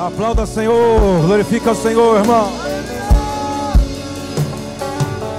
[0.00, 0.98] Aplauda, Senhor.
[1.26, 2.48] Glorifica o Senhor, irmão.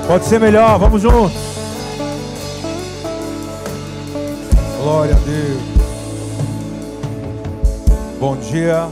[0.05, 1.33] Pode ser melhor, vamos juntos.
[4.83, 5.61] Glória a Deus.
[8.19, 8.87] Bom dia.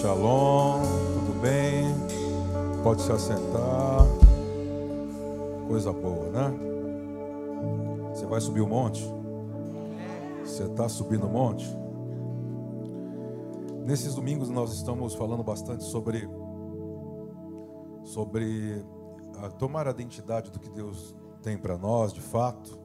[0.00, 0.80] Shalom.
[0.80, 1.94] Tudo bem?
[2.82, 4.06] Pode se assentar.
[5.68, 6.52] Coisa boa, né?
[8.12, 9.08] Você vai subir o monte?
[10.44, 11.79] Você está subindo o monte?
[13.84, 16.28] Nesses domingos nós estamos falando bastante sobre
[18.04, 18.84] sobre
[19.38, 22.78] a, tomar a identidade do que Deus tem para nós, de fato,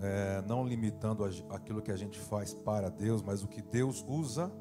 [0.00, 4.52] é, não limitando aquilo que a gente faz para Deus, mas o que Deus usa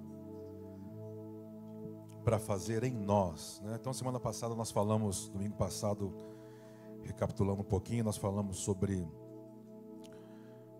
[2.23, 3.61] para fazer em nós.
[3.63, 3.77] Né?
[3.79, 6.13] Então, semana passada nós falamos, domingo passado,
[7.03, 9.07] recapitulando um pouquinho, nós falamos sobre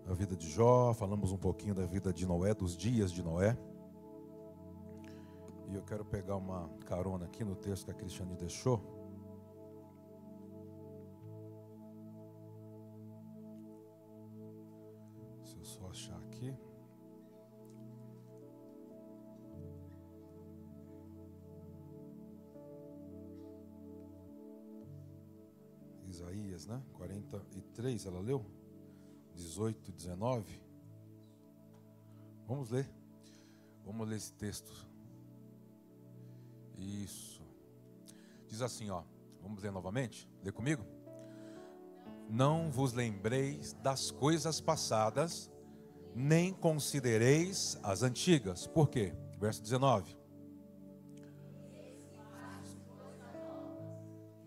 [0.08, 3.56] a vida de Jó, falamos um pouquinho da vida de Noé, dos dias de Noé.
[5.68, 8.80] E eu quero pegar uma carona aqui no texto que a Cristiane deixou.
[15.44, 16.54] Se eu só achar aqui.
[26.06, 26.80] Isaías, né?
[26.94, 28.44] 43, ela leu?
[29.34, 30.62] 18, 19.
[32.46, 32.88] Vamos ler.
[33.84, 34.95] Vamos ler esse texto.
[36.76, 37.42] Isso.
[38.48, 39.02] Diz assim, ó.
[39.42, 40.28] Vamos ler novamente?
[40.42, 40.84] Lê comigo?
[42.28, 45.50] Não vos lembreis das coisas passadas,
[46.14, 48.66] nem considereis as antigas.
[48.66, 49.14] Por quê?
[49.38, 50.16] Verso 19.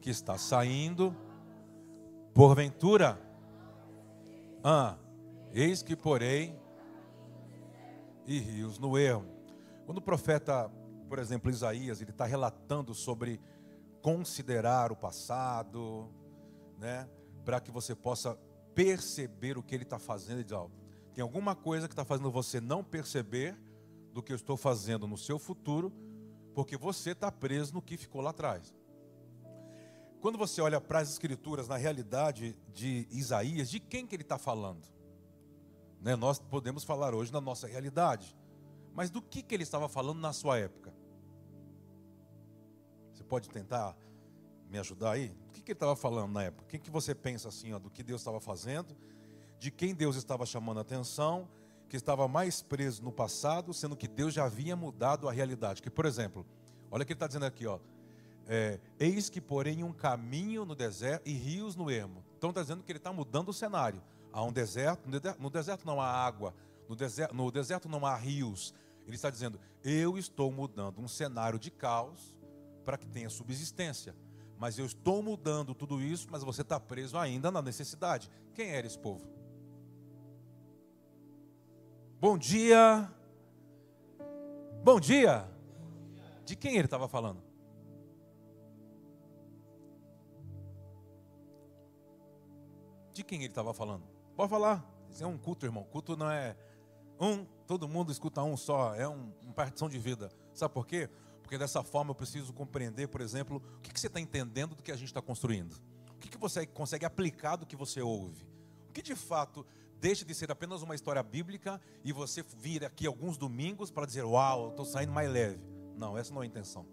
[0.02, 1.16] Que está saindo,
[2.34, 3.18] porventura,
[4.64, 4.98] ah,
[5.54, 6.60] eis que porém
[8.26, 9.26] e rios no erro.
[9.86, 10.70] Quando o profeta
[11.10, 13.42] por exemplo, Isaías, ele está relatando sobre
[14.02, 16.08] considerar o passado,
[16.78, 17.10] né?
[17.44, 18.38] Para que você possa
[18.76, 20.38] perceber o que ele está fazendo.
[20.38, 20.70] Ele diz, ó,
[21.14, 23.58] tem alguma coisa que está fazendo você não perceber
[24.14, 25.92] do que eu estou fazendo no seu futuro,
[26.54, 28.74] porque você está preso no que ficou lá atrás.
[30.22, 34.38] Quando você olha para as escrituras, na realidade de Isaías, de quem que ele está
[34.38, 34.88] falando?
[36.02, 36.16] Né?
[36.16, 38.36] Nós podemos falar hoje na nossa realidade,
[38.94, 40.89] mas do que, que ele estava falando na sua época?
[43.30, 43.96] Pode tentar
[44.70, 45.32] me ajudar aí?
[45.48, 46.64] O que, que ele estava falando na época?
[46.64, 48.98] O que, que você pensa assim, ó, do que Deus estava fazendo?
[49.60, 51.48] De quem Deus estava chamando a atenção?
[51.88, 55.82] Que estava mais preso no passado, sendo que Deus já havia mudado a realidade.
[55.82, 56.46] Que, por exemplo,
[56.90, 57.80] olha o que ele está dizendo aqui, ó.
[58.48, 62.24] É, Eis que, porém, um caminho no deserto e rios no ermo.
[62.38, 64.02] Então está dizendo que ele está mudando o cenário.
[64.34, 65.08] Há um deserto,
[65.40, 66.54] no deserto não há água,
[66.88, 68.74] no deserto, no deserto não há rios.
[69.06, 72.36] Ele está dizendo: Eu estou mudando um cenário de caos
[72.90, 74.16] para que tenha subsistência.
[74.58, 78.32] Mas eu estou mudando tudo isso, mas você está preso ainda na necessidade.
[78.56, 79.30] Quem era esse povo?
[82.20, 83.08] Bom dia.
[84.84, 85.48] Bom dia.
[86.44, 87.44] De quem ele estava falando?
[93.14, 94.04] De quem ele estava falando?
[94.36, 94.84] Pode falar.
[95.12, 95.84] Isso é um culto, irmão.
[95.84, 96.58] Culto não é
[97.22, 98.96] um, todo mundo escuta um só.
[98.96, 100.32] É um, uma partição de vida.
[100.56, 101.08] Sabe por quê?
[101.50, 104.92] Porque dessa forma eu preciso compreender, por exemplo, o que, você está entendendo do que
[104.92, 105.74] a gente está construindo.
[106.12, 108.48] O que, você consegue aplicar do que você ouve.
[108.88, 109.66] O que de fato
[110.00, 114.24] deixa de ser apenas uma história bíblica e você vir aqui alguns domingos para dizer,
[114.26, 115.60] uau, estou saindo mais leve.
[115.98, 116.86] Não, essa não é a intenção.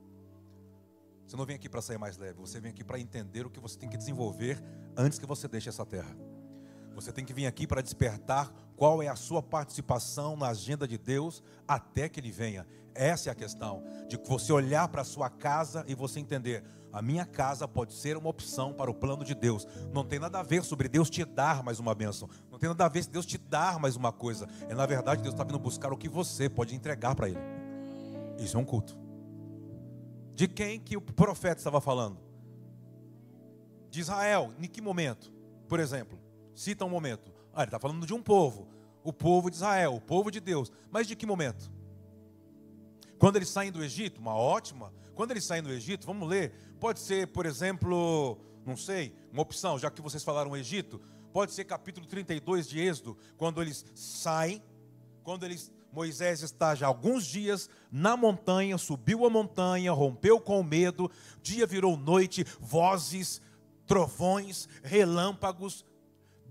[1.27, 3.61] Você não vem aqui para sair mais leve, você vem aqui para entender o que
[3.61, 4.59] você tem que desenvolver
[4.97, 6.17] antes que você deixe essa terra.
[6.95, 10.97] Você tem que vir aqui para despertar qual é a sua participação na agenda de
[10.97, 12.67] Deus até que Ele venha.
[12.97, 17.03] Essa é a questão, de você olhar para a sua casa e você entender, a
[17.03, 19.67] minha casa pode ser uma opção para o plano de Deus.
[19.93, 22.29] Não tem nada a ver sobre Deus te dar mais uma bênção.
[22.51, 24.49] Não tem nada a ver se Deus te dar mais uma coisa.
[24.69, 27.39] É na verdade Deus está vindo buscar o que você pode entregar para Ele.
[28.39, 28.99] Isso é um culto.
[30.35, 32.19] De quem que o profeta estava falando?
[33.91, 34.53] De Israel.
[34.59, 35.31] Em que momento?
[35.69, 36.19] Por exemplo,
[36.55, 37.31] cita um momento.
[37.53, 38.69] Ah, ele está falando de um povo.
[39.05, 40.73] O povo de Israel, o povo de Deus.
[40.91, 41.71] Mas de que momento?
[43.19, 44.93] Quando eles saem do Egito, uma ótima.
[45.15, 46.53] Quando eles saem do Egito, vamos ler.
[46.79, 51.01] Pode ser, por exemplo, não sei, uma opção, já que vocês falaram Egito,
[51.33, 54.63] pode ser capítulo 32 de Êxodo, quando eles saem,
[55.23, 60.65] quando eles Moisés está já alguns dias na montanha, subiu a montanha, rompeu com o
[60.65, 61.11] medo,
[61.41, 63.41] dia virou noite, vozes,
[63.87, 65.87] trovões, relâmpagos.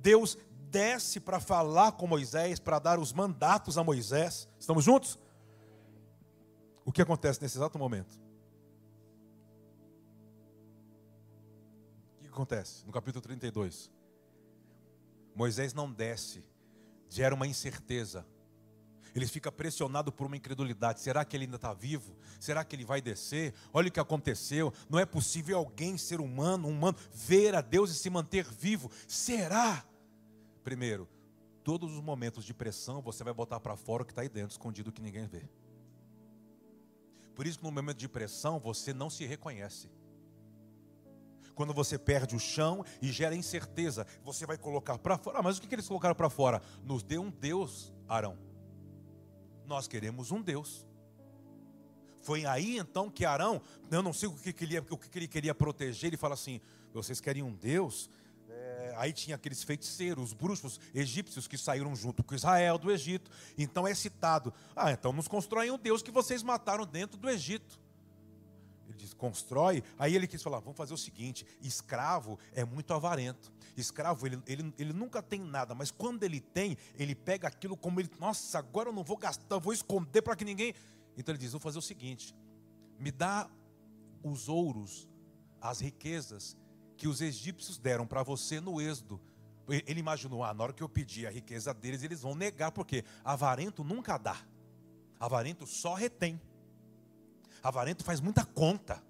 [0.01, 0.35] Deus
[0.71, 4.47] desce para falar com Moisés, para dar os mandatos a Moisés.
[4.57, 5.19] Estamos juntos?
[6.85, 8.21] O que acontece nesse exato momento?
[12.19, 13.91] O que acontece no capítulo 32?
[15.35, 16.45] Moisés não desce,
[17.09, 18.25] gera uma incerteza.
[19.15, 20.99] Ele fica pressionado por uma incredulidade.
[20.99, 22.17] Será que ele ainda está vivo?
[22.39, 23.53] Será que ele vai descer?
[23.73, 24.73] Olha o que aconteceu.
[24.89, 28.91] Não é possível alguém, ser humano, um humano, ver a Deus e se manter vivo.
[29.07, 29.85] Será?
[30.63, 31.07] Primeiro,
[31.63, 34.51] todos os momentos de pressão você vai botar para fora o que está aí dentro,
[34.51, 35.47] escondido que ninguém vê.
[37.35, 39.89] Por isso que no momento de pressão você não se reconhece.
[41.53, 45.39] Quando você perde o chão e gera incerteza, você vai colocar para fora.
[45.39, 46.61] Ah, mas o que, eles colocaram para fora?
[46.83, 48.37] Nos dê um Deus, Arão.
[49.65, 50.85] Nós queremos um Deus.
[52.21, 53.61] Foi aí então que Arão,
[53.91, 56.59] eu não sei o que, que, ele, o que ele queria proteger, ele fala assim:
[56.93, 58.09] vocês querem um Deus?
[58.97, 63.30] Aí tinha aqueles feiticeiros, os bruxos egípcios que saíram junto com Israel do Egito.
[63.57, 67.80] Então é citado: ah, então nos constroem um Deus que vocês mataram dentro do Egito.
[68.88, 69.83] Ele diz, constrói.
[69.97, 73.51] Aí ele quis falar: vamos fazer o seguinte: escravo é muito avarento.
[73.75, 78.00] Escravo, ele, ele, ele nunca tem nada, mas quando ele tem, ele pega aquilo como
[78.00, 80.74] ele, nossa, agora eu não vou gastar, vou esconder para que ninguém.
[81.18, 82.33] Então ele diz: vou fazer o seguinte:
[83.00, 83.50] me dá
[84.24, 85.07] os ouros,
[85.62, 86.56] as riquezas
[86.97, 89.19] que os egípcios deram para você no êxodo.
[89.68, 93.03] Ele imaginou, ah, na hora que eu pedir a riqueza deles, eles vão negar, porque
[93.24, 94.38] avarento nunca dá,
[95.19, 96.39] avarento só retém.
[97.63, 99.01] Avarento faz muita conta.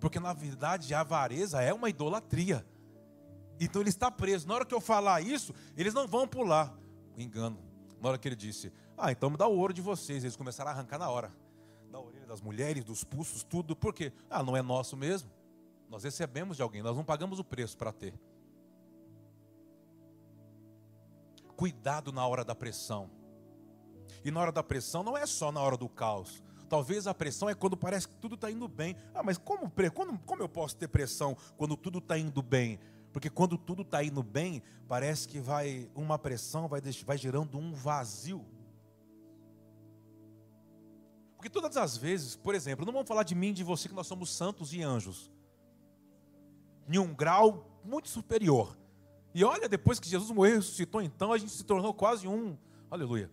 [0.00, 2.66] Porque na verdade a avareza é uma idolatria.
[3.60, 4.48] Então ele está preso.
[4.48, 6.74] Na hora que eu falar isso, eles não vão pular.
[7.16, 7.62] Engano.
[8.00, 10.24] Na hora que ele disse: Ah, então me dá o ouro de vocês.
[10.24, 11.30] Eles começaram a arrancar na hora.
[11.90, 13.74] Da orelha das mulheres, dos pulsos, tudo.
[13.74, 14.12] Por quê?
[14.28, 15.30] Ah, não é nosso mesmo.
[15.88, 18.14] Nós recebemos de alguém, nós não pagamos o preço para ter.
[21.56, 23.10] Cuidado na hora da pressão.
[24.24, 26.42] E na hora da pressão não é só na hora do caos.
[26.68, 28.94] Talvez a pressão é quando parece que tudo está indo bem.
[29.12, 32.78] Ah, mas como, como, como eu posso ter pressão quando tudo está indo bem?
[33.12, 37.72] Porque quando tudo está indo bem, parece que vai uma pressão vai, vai gerando um
[37.72, 38.46] vazio.
[41.40, 43.94] Porque todas as vezes, por exemplo, não vamos falar de mim e de você que
[43.94, 45.32] nós somos santos e anjos.
[46.86, 48.76] Em um grau muito superior.
[49.34, 52.58] E olha, depois que Jesus morreu e ressuscitou, então a gente se tornou quase um.
[52.90, 53.30] Aleluia.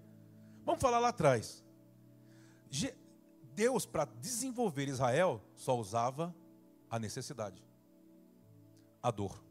[0.65, 1.65] Vamos falar lá atrás.
[3.53, 6.33] Deus, para desenvolver Israel, só usava
[6.89, 7.61] a necessidade,
[9.03, 9.43] a dor,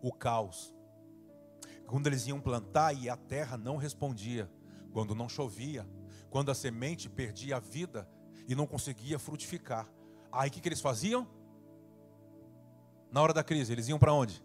[0.00, 0.74] o caos.
[1.86, 4.50] Quando eles iam plantar e a terra não respondia,
[4.94, 5.86] quando não chovia,
[6.34, 8.08] quando a semente perdia a vida
[8.48, 9.88] e não conseguia frutificar.
[10.32, 11.28] Aí o que, que eles faziam?
[13.08, 14.44] Na hora da crise, eles iam para onde?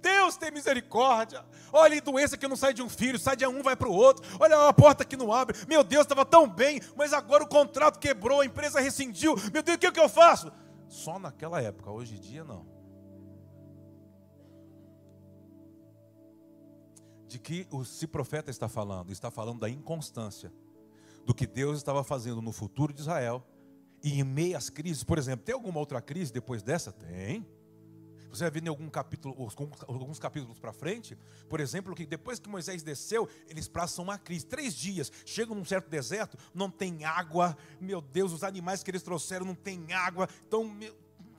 [0.00, 1.44] Deus tem misericórdia.
[1.72, 4.24] Olha, doença que não sai de um filho, sai de um, vai para o outro.
[4.38, 5.58] Olha a porta que não abre.
[5.66, 9.34] Meu Deus, estava tão bem, mas agora o contrato quebrou, a empresa rescindiu.
[9.52, 10.52] Meu Deus, o que, que eu faço?
[10.86, 12.64] Só naquela época, hoje em dia não.
[17.26, 19.10] De que o se profeta está falando?
[19.10, 20.52] Está falando da inconstância
[21.24, 23.44] do que Deus estava fazendo no futuro de Israel
[24.02, 25.04] e em meio às crises.
[25.04, 26.92] Por exemplo, tem alguma outra crise depois dessa?
[26.92, 27.46] Tem.
[28.30, 29.34] Você vai ver em algum capítulo,
[29.88, 31.18] alguns capítulos para frente,
[31.48, 34.46] por exemplo, que depois que Moisés desceu, eles passam uma crise.
[34.46, 37.56] Três dias, chegam num certo deserto, não tem água.
[37.80, 40.64] Meu Deus, os animais que eles trouxeram não tem água, estão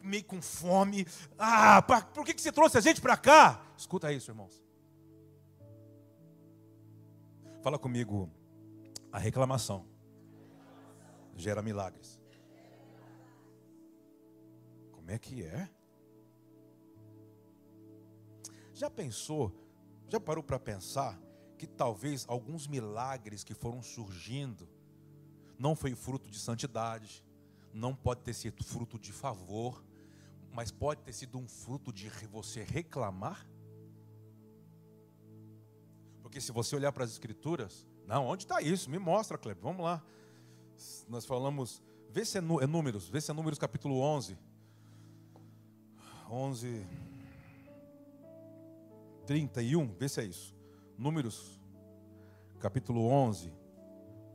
[0.03, 1.07] meio com fome.
[1.37, 3.63] Ah, pra, por que, que você trouxe a gente para cá?
[3.77, 4.61] Escuta isso, irmãos.
[7.61, 8.29] Fala comigo,
[9.11, 9.85] a reclamação
[11.35, 12.19] gera milagres.
[14.91, 15.69] Como é que é?
[18.73, 19.53] Já pensou,
[20.07, 21.19] já parou para pensar
[21.57, 24.67] que talvez alguns milagres que foram surgindo
[25.59, 27.23] não foi fruto de santidade,
[27.73, 29.83] não pode ter sido fruto de favor,
[30.51, 33.47] mas pode ter sido um fruto de você reclamar?
[36.21, 38.89] Porque se você olhar para as escrituras, não, onde está isso?
[38.89, 40.03] Me mostra, Kleber, vamos lá.
[41.07, 44.37] Nós falamos, vê se é, é números, vê se é números capítulo 11.
[46.29, 46.87] 11,
[49.25, 50.55] 31, vê se é isso.
[50.97, 51.59] Números,
[52.59, 53.53] capítulo 11.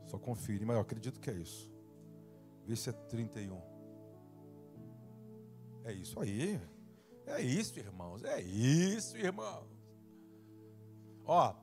[0.05, 1.71] Só confire, mas eu acredito que é isso.
[2.65, 3.61] Vê se é 31.
[5.83, 6.59] É isso aí.
[7.25, 8.23] É isso, irmãos.
[8.23, 9.67] É isso, irmãos.
[11.25, 11.53] Ó,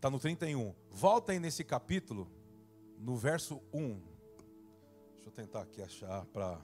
[0.00, 0.74] tá no 31.
[0.90, 2.30] Volta aí nesse capítulo,
[2.98, 4.00] no verso 1.
[5.14, 6.60] Deixa eu tentar aqui achar para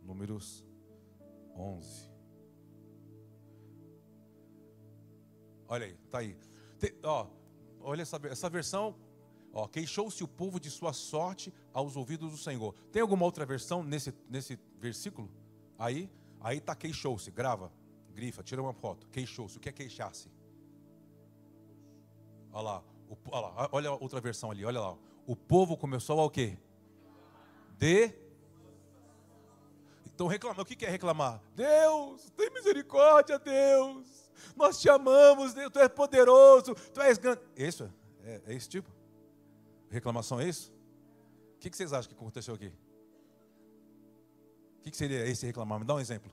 [0.00, 0.64] Números
[1.56, 2.10] 11.
[5.66, 6.36] Olha aí, tá aí.
[6.78, 7.26] Tem, ó,
[7.80, 8.94] olha essa, essa versão.
[9.52, 12.74] Ó, queixou-se o povo de sua sorte aos ouvidos do Senhor.
[12.92, 15.30] Tem alguma outra versão nesse, nesse versículo?
[15.78, 17.30] Aí, aí tá queixou-se.
[17.30, 17.72] Grava,
[18.12, 19.08] grifa, tira uma foto.
[19.08, 19.56] Queixou-se.
[19.56, 20.28] O que é queixar-se?
[22.54, 24.96] Olha lá, o, olha lá, olha outra versão ali, olha lá.
[25.26, 26.56] O povo começou a o quê?
[27.76, 28.14] De
[30.06, 31.42] então reclamar, o que é reclamar?
[31.56, 34.30] Deus, tem misericórdia, Deus.
[34.54, 37.40] Nós te amamos, Deus, tu és poderoso, tu és grande.
[37.56, 37.92] Isso
[38.22, 38.88] é, é esse tipo?
[39.90, 40.72] Reclamação é isso?
[41.56, 42.72] O que vocês acham que aconteceu aqui?
[44.78, 45.80] O que seria esse reclamar?
[45.80, 46.30] Me dá um exemplo.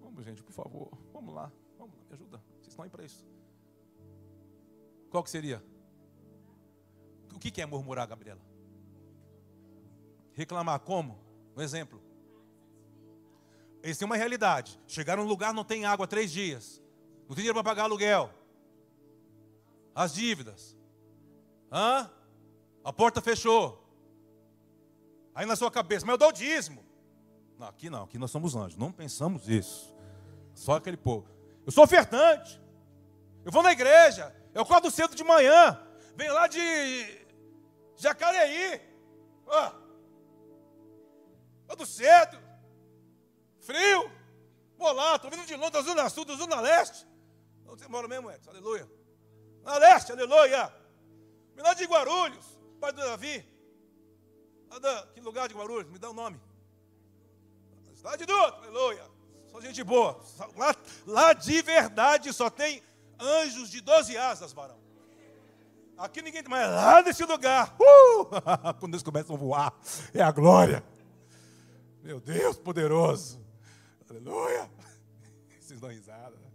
[0.00, 0.90] Vamos, gente, por favor.
[1.12, 1.50] Vamos lá.
[1.76, 2.38] Vamos, me ajuda.
[2.60, 3.31] Vocês estão aí para isso.
[5.12, 5.62] Qual que seria?
[7.34, 8.40] O que é murmurar, Gabriela?
[10.32, 11.18] Reclamar como?
[11.54, 12.02] Um exemplo.
[13.82, 14.80] Eles têm uma realidade.
[14.86, 16.82] Chegaram num lugar, não tem água há três dias.
[17.28, 18.32] Não tem dinheiro para pagar aluguel.
[19.94, 20.74] As dívidas.
[21.70, 22.10] Hã?
[22.82, 23.86] A porta fechou.
[25.34, 26.82] Aí na sua cabeça, mas eu dou o dízimo.
[27.58, 28.78] Não, aqui não, aqui nós somos anjos.
[28.78, 29.94] Não pensamos isso.
[30.54, 31.28] Só aquele povo.
[31.66, 32.58] Eu sou ofertante.
[33.44, 34.34] Eu vou na igreja.
[34.54, 35.80] Eu acordo cedo de manhã.
[36.14, 37.26] Venho lá de
[37.96, 38.80] Jacareí.
[39.46, 39.72] Ó.
[41.64, 42.38] Acordo cedo.
[43.60, 44.10] Frio.
[44.76, 47.06] Vou lá, estou vindo de Londres, da Zona Sul, da Zona Leste.
[47.66, 48.50] Onde você mora mesmo, Edson?
[48.50, 48.90] Aleluia.
[49.62, 50.74] Na Leste, aleluia.
[51.54, 52.44] Me dá de Guarulhos,
[52.80, 53.48] pai do Davi.
[54.80, 55.90] Da, que lugar de Guarulhos?
[55.90, 56.40] Me dá o um nome.
[57.94, 59.04] Cidade do outro, aleluia.
[59.46, 60.20] Só gente boa.
[60.56, 62.82] Lá, lá de verdade só tem
[63.22, 64.78] anjos de 12 asas, varão.
[65.96, 69.74] Aqui ninguém tem, mas lá nesse lugar, uh, quando eles começam a voar,
[70.12, 70.84] é a glória.
[72.02, 73.40] Meu Deus poderoso.
[74.10, 74.68] Aleluia.
[75.60, 76.36] Vocês dão risada.
[76.36, 76.50] Né?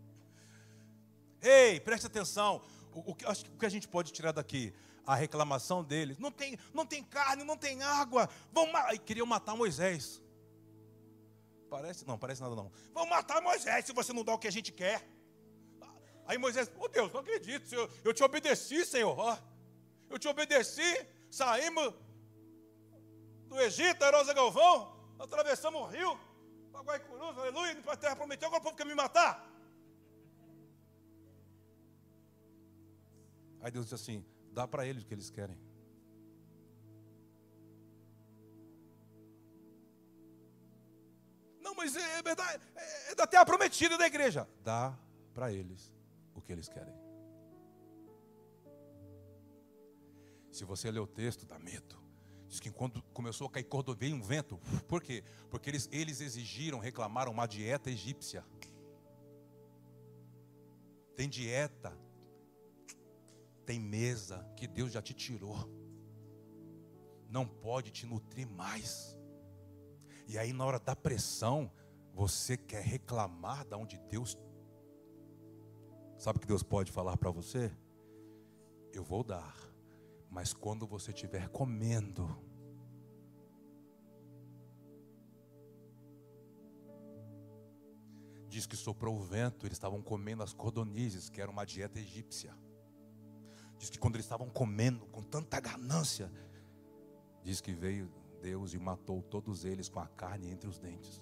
[1.41, 2.61] Ei, preste atenção.
[2.93, 4.73] O, o, acho que o que a gente pode tirar daqui?
[5.05, 6.19] A reclamação deles.
[6.19, 8.29] Não tem, não tem carne, não tem água.
[8.51, 10.21] Vão e queriam matar Moisés.
[11.69, 12.69] Parece, não, parece nada não.
[12.93, 15.07] Vão matar Moisés se você não dá o que a gente quer.
[16.27, 19.39] Aí Moisés, oh Deus, não acredito, Senhor, eu te obedeci, Senhor.
[20.09, 21.93] Eu te obedeci, saímos
[23.47, 26.19] do Egito, Arosa Galvão, atravessamos o rio,
[26.69, 29.49] para Guaicurus, aleluia, para a terra prometida, agora o povo quer me matar.
[33.61, 35.57] Aí Deus disse assim: dá para eles o que eles querem.
[41.61, 44.47] Não, mas é, é verdade, é, é da terra prometida da igreja.
[44.61, 44.93] Dá
[45.33, 45.96] para eles
[46.39, 46.93] o que eles querem.
[50.51, 51.97] Se você ler o texto, dá medo.
[52.47, 55.23] Diz que quando começou a cair cordoveio um vento, por quê?
[55.49, 58.45] Porque eles, eles exigiram, reclamaram uma dieta egípcia.
[61.15, 61.97] Tem dieta,
[63.65, 65.69] tem mesa que Deus já te tirou.
[67.29, 69.17] Não pode te nutrir mais.
[70.27, 71.71] E aí, na hora da pressão,
[72.13, 74.37] você quer reclamar da onde Deus.
[76.17, 77.71] Sabe o que Deus pode falar para você?
[78.91, 79.67] Eu vou dar
[80.29, 82.37] mas quando você estiver comendo,
[88.47, 92.53] diz que soprou o vento, eles estavam comendo as cordonizes, que era uma dieta egípcia.
[93.77, 96.31] Diz que quando eles estavam comendo com tanta ganância,
[97.43, 101.21] diz que veio Deus e matou todos eles com a carne entre os dentes.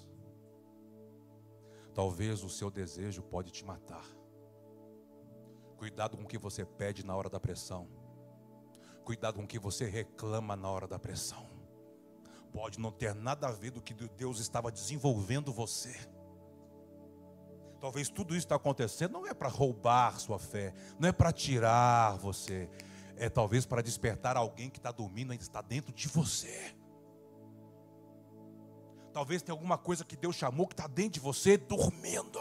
[1.94, 4.06] Talvez o seu desejo pode te matar.
[5.78, 7.88] Cuidado com o que você pede na hora da pressão.
[9.04, 11.48] Cuidado com o que você reclama na hora da pressão.
[12.52, 15.94] Pode não ter nada a ver do que Deus estava desenvolvendo você.
[17.80, 22.18] Talvez tudo isso está acontecendo não é para roubar sua fé, não é para tirar
[22.18, 22.70] você,
[23.16, 26.74] é talvez para despertar alguém que está dormindo ainda está dentro de você.
[29.14, 32.40] Talvez tenha alguma coisa que Deus chamou que está dentro de você dormindo,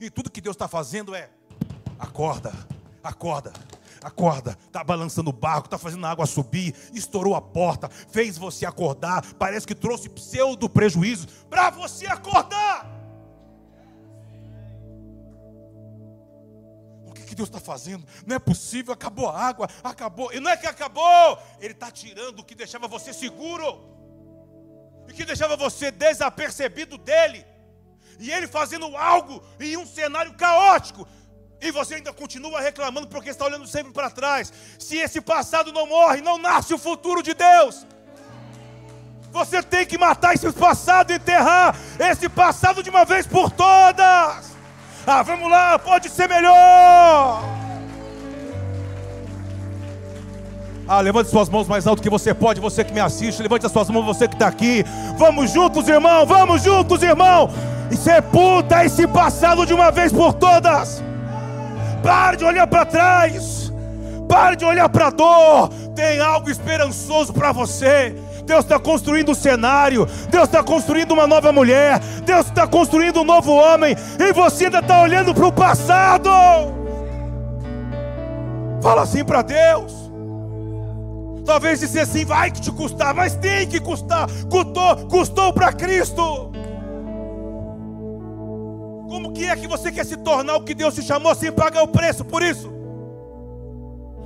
[0.00, 1.30] e tudo que Deus está fazendo é
[2.00, 2.52] acorda,
[3.04, 3.52] acorda,
[4.02, 8.64] acorda, está balançando o barco, está fazendo a água subir, estourou a porta, fez você
[8.64, 12.90] acordar, parece que trouxe pseudo prejuízo para você acordar.
[17.06, 18.04] O que Deus está fazendo?
[18.26, 22.40] Não é possível, acabou a água, acabou, e não é que acabou, Ele está tirando
[22.40, 23.78] o que deixava você seguro,
[25.06, 27.44] e que deixava você desapercebido dele,
[28.18, 31.06] e Ele fazendo algo em um cenário caótico,
[31.60, 34.52] e você ainda continua reclamando porque está olhando sempre para trás.
[34.78, 37.86] Se esse passado não morre, não nasce o futuro de Deus.
[39.30, 44.50] Você tem que matar esse passado, enterrar esse passado de uma vez por todas.
[45.06, 47.42] Ah, vamos lá, pode ser melhor.
[50.88, 53.70] Ah, levante suas mãos mais alto que você pode, você que me assiste, levante as
[53.70, 54.84] suas mãos, você que está aqui.
[55.16, 57.48] Vamos juntos, irmão, vamos juntos, irmão.
[57.92, 61.09] E sepulta esse passado de uma vez por todas.
[62.02, 63.72] Pare de olhar para trás.
[64.28, 65.68] Pare de olhar para a dor.
[65.94, 68.14] Tem algo esperançoso para você.
[68.44, 73.24] Deus está construindo um cenário, Deus está construindo uma nova mulher, Deus está construindo um
[73.24, 76.28] novo homem, e você ainda está olhando para o passado.
[78.82, 80.10] Fala assim para Deus.
[81.44, 84.28] Talvez dizer assim, vai que te custar, mas tem que custar.
[84.50, 86.49] Custou, custou para Cristo.
[89.10, 91.82] Como que é que você quer se tornar o que Deus te chamou sem pagar
[91.82, 92.70] o preço por isso?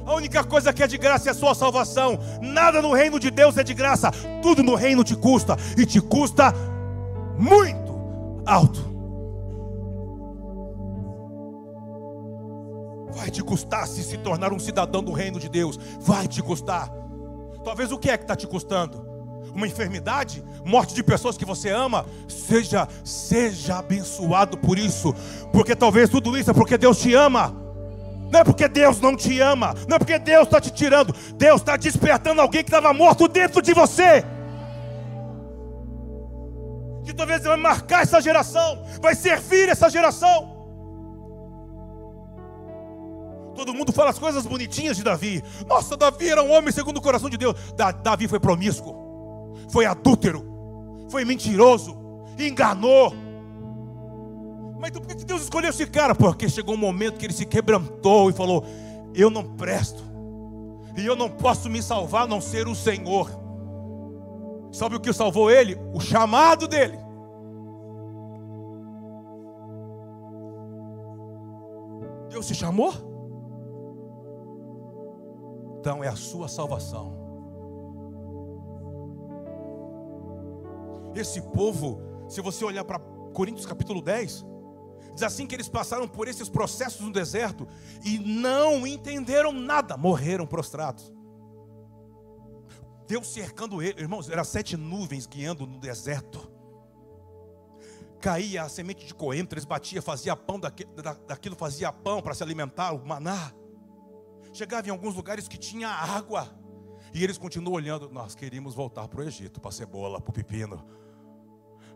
[0.04, 2.18] A única coisa que é de graça é a sua salvação.
[2.42, 4.10] Nada no reino de Deus é de graça.
[4.42, 6.52] Tudo no reino te custa e te custa
[7.38, 8.92] muito alto.
[13.14, 15.80] Vai te custar se se tornar um cidadão do reino de Deus.
[15.98, 16.92] Vai te custar.
[17.64, 19.13] Talvez o que é que está te custando?
[19.54, 25.14] Uma enfermidade, morte de pessoas que você ama, seja, seja abençoado por isso,
[25.52, 27.54] porque talvez tudo isso é porque Deus te ama.
[28.32, 31.60] Não é porque Deus não te ama, não é porque Deus está te tirando, Deus
[31.60, 34.24] está despertando alguém que estava morto dentro de você.
[37.04, 40.52] Que talvez vai marcar essa geração, vai servir essa geração.
[43.54, 45.42] Todo mundo fala as coisas bonitinhas de Davi.
[45.66, 47.54] Nossa, Davi era um homem segundo o coração de Deus.
[48.02, 49.03] Davi foi promíscuo,
[49.70, 50.44] foi adúltero,
[51.10, 51.96] foi mentiroso,
[52.38, 53.12] enganou.
[54.80, 56.14] Mas então por que Deus escolheu esse cara?
[56.14, 58.64] Porque chegou um momento que ele se quebrantou e falou:
[59.14, 60.02] Eu não presto,
[60.96, 63.30] e eu não posso me salvar a não ser o Senhor.
[64.72, 65.78] Sabe o que salvou ele?
[65.92, 66.98] O chamado dele.
[72.28, 73.14] Deus te chamou?
[75.84, 77.23] então é a sua salvação.
[81.14, 82.98] Esse povo, se você olhar para
[83.32, 84.44] Coríntios capítulo 10,
[85.14, 87.66] diz assim que eles passaram por esses processos no deserto
[88.04, 91.12] e não entenderam nada, morreram prostrados.
[93.06, 96.50] Deus cercando eles, irmãos, eram sete nuvens guiando no deserto.
[98.20, 100.90] Caía a semente de coentro, eles batiam, fazia pão daquilo,
[101.26, 103.52] daquilo fazia pão para se alimentar, o maná.
[104.52, 106.48] Chegava em alguns lugares que tinha água.
[107.12, 108.08] E eles continuam olhando.
[108.10, 110.84] Nós queríamos voltar para o Egito, para a cebola, para o pepino.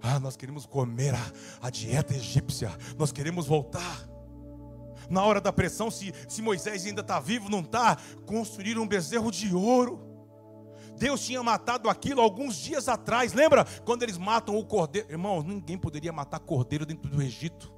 [0.03, 2.71] Ah, nós queremos comer a, a, dieta egípcia.
[2.97, 4.09] Nós queremos voltar.
[5.11, 9.31] Na hora da pressão, se, se Moisés ainda está vivo, não está, construíram um bezerro
[9.31, 10.07] de ouro.
[10.97, 13.33] Deus tinha matado aquilo alguns dias atrás.
[13.33, 15.11] Lembra quando eles matam o cordeiro?
[15.11, 17.73] Irmãos, ninguém poderia matar cordeiro dentro do Egito.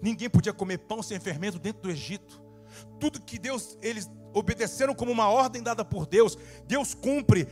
[0.00, 2.48] Ninguém podia comer pão sem fermento dentro do Egito
[2.98, 7.48] tudo que Deus, eles obedeceram como uma ordem dada por Deus, Deus cumpre.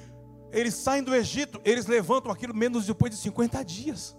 [0.57, 4.17] Eles saem do Egito, eles levantam aquilo menos depois de 50 dias.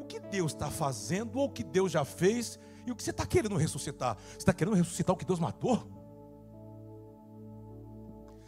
[0.00, 3.10] O que Deus está fazendo, ou o que Deus já fez, e o que você
[3.10, 4.16] está querendo ressuscitar?
[4.30, 5.86] Você está querendo ressuscitar o que Deus matou?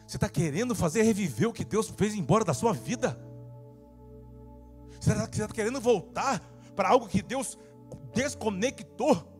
[0.07, 3.20] Você está querendo fazer reviver o que Deus fez embora da sua vida?
[4.98, 6.40] Você está tá querendo voltar
[6.74, 7.59] para algo que Deus
[8.14, 9.39] desconectou?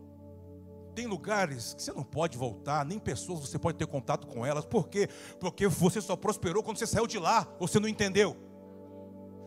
[1.01, 4.67] Tem lugares que você não pode voltar, nem pessoas você pode ter contato com elas.
[4.67, 5.09] Por quê?
[5.41, 7.49] Porque você só prosperou quando você saiu de lá.
[7.59, 8.37] Você não entendeu?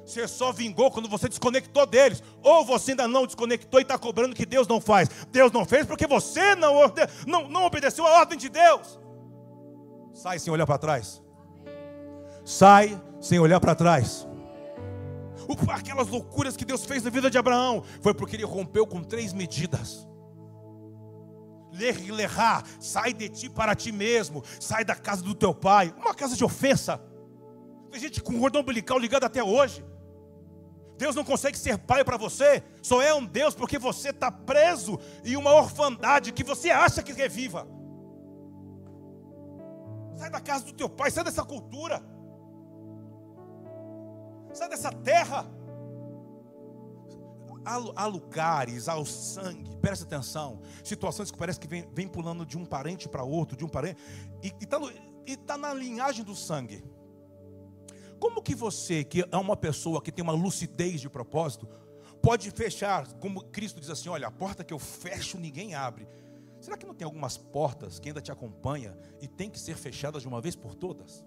[0.04, 2.24] Você só vingou quando você desconectou deles.
[2.42, 5.08] Ou você ainda não desconectou e está cobrando que Deus não faz.
[5.30, 6.74] Deus não fez porque você não,
[7.28, 9.00] não, não obedeceu a ordem de Deus.
[10.12, 11.22] Sai sem olhar para trás.
[12.44, 14.28] Sai sem olhar para trás.
[15.70, 19.34] Aquelas loucuras que Deus fez na vida de Abraão foi porque ele rompeu com três
[19.34, 20.12] medidas
[21.74, 26.36] lerá, sai de ti para ti mesmo, sai da casa do teu pai, uma casa
[26.36, 27.02] de ofensa.
[27.92, 29.84] Tem gente com cordão umbilical ligado até hoje.
[30.98, 35.00] Deus não consegue ser pai para você, só é um Deus porque você está preso
[35.26, 37.68] em uma orfandade que você acha que é viva.
[40.16, 42.02] Sai da casa do teu pai, sai dessa cultura,
[44.54, 45.46] sai dessa terra
[47.66, 52.58] há, lugares, há o sangue, presta atenção, situações que parece que vem, vem pulando de
[52.58, 54.02] um parente para outro, de um parente,
[54.42, 54.80] e está
[55.46, 56.84] tá na linhagem do sangue.
[58.20, 61.68] Como que você, que é uma pessoa que tem uma lucidez de propósito,
[62.22, 66.08] pode fechar, como Cristo diz assim: olha, a porta que eu fecho ninguém abre.
[66.62, 70.22] Será que não tem algumas portas que ainda te acompanha e tem que ser fechadas
[70.22, 71.26] de uma vez por todas?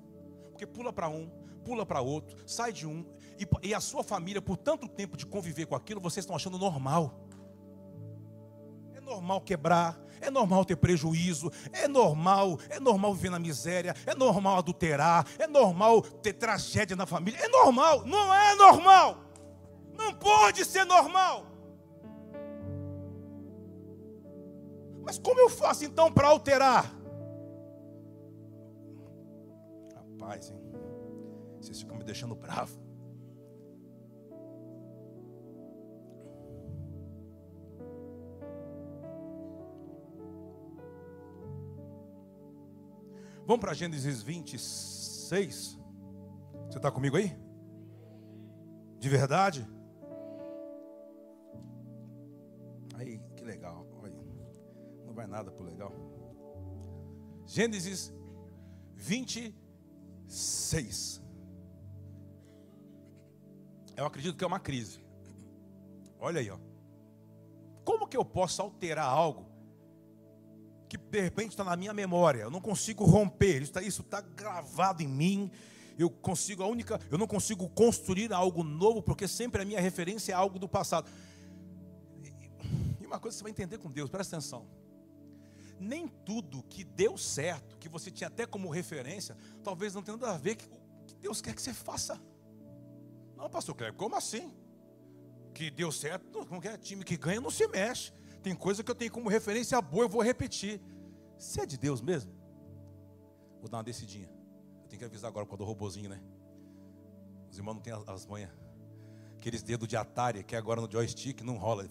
[0.50, 1.28] Porque pula para um,
[1.62, 3.04] pula para outro, sai de um,
[3.38, 6.58] e, e a sua família, por tanto tempo de conviver com aquilo, vocês estão achando
[6.58, 7.28] normal.
[8.94, 14.14] É normal quebrar, é normal ter prejuízo, é normal, é normal viver na miséria, é
[14.14, 19.18] normal adulterar, é normal ter tragédia na família, é normal, não é normal.
[19.96, 21.46] Não pode ser normal.
[25.02, 26.92] Mas como eu faço então para alterar?
[29.94, 30.60] Rapaz, hein?
[31.60, 32.85] Vocês ficam me deixando bravo.
[43.46, 45.78] Vamos para Gênesis 26.
[46.68, 47.30] Você está comigo aí?
[48.98, 49.64] De verdade?
[52.94, 53.86] Aí, que legal.
[55.06, 55.92] Não vai nada por legal.
[57.46, 58.12] Gênesis
[58.94, 61.22] 26.
[63.96, 65.00] Eu acredito que é uma crise.
[66.18, 66.58] Olha aí, ó.
[67.84, 69.46] Como que eu posso alterar algo
[70.88, 75.02] que de repente está na minha memória, eu não consigo romper, isso está tá gravado
[75.02, 75.50] em mim.
[75.98, 80.32] Eu consigo a única, eu não consigo construir algo novo porque sempre a minha referência
[80.32, 81.10] é algo do passado.
[83.00, 84.66] E uma coisa você vai entender com Deus, presta atenção.
[85.80, 90.34] Nem tudo que deu certo, que você tinha até como referência, talvez não tenha nada
[90.34, 92.20] a ver com o que Deus quer que você faça.
[93.34, 94.52] Não, pastor Cleber, como assim?
[95.54, 96.76] Que deu certo, como é?
[96.76, 98.12] Time que ganha não se mexe.
[98.46, 100.80] Tem coisa que eu tenho como referência boa, eu vou repetir.
[101.36, 102.32] Se é de Deus mesmo,
[103.58, 104.30] vou dar uma descidinha.
[104.82, 106.22] Eu tenho que avisar agora quando o robozinho, né?
[107.50, 108.52] Os irmãos não têm as, manhas.
[109.34, 111.88] Aqueles dedos de Atari que agora no joystick não rola.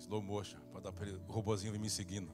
[0.00, 2.32] Slow motion, para dar para o robozinho vir me seguindo.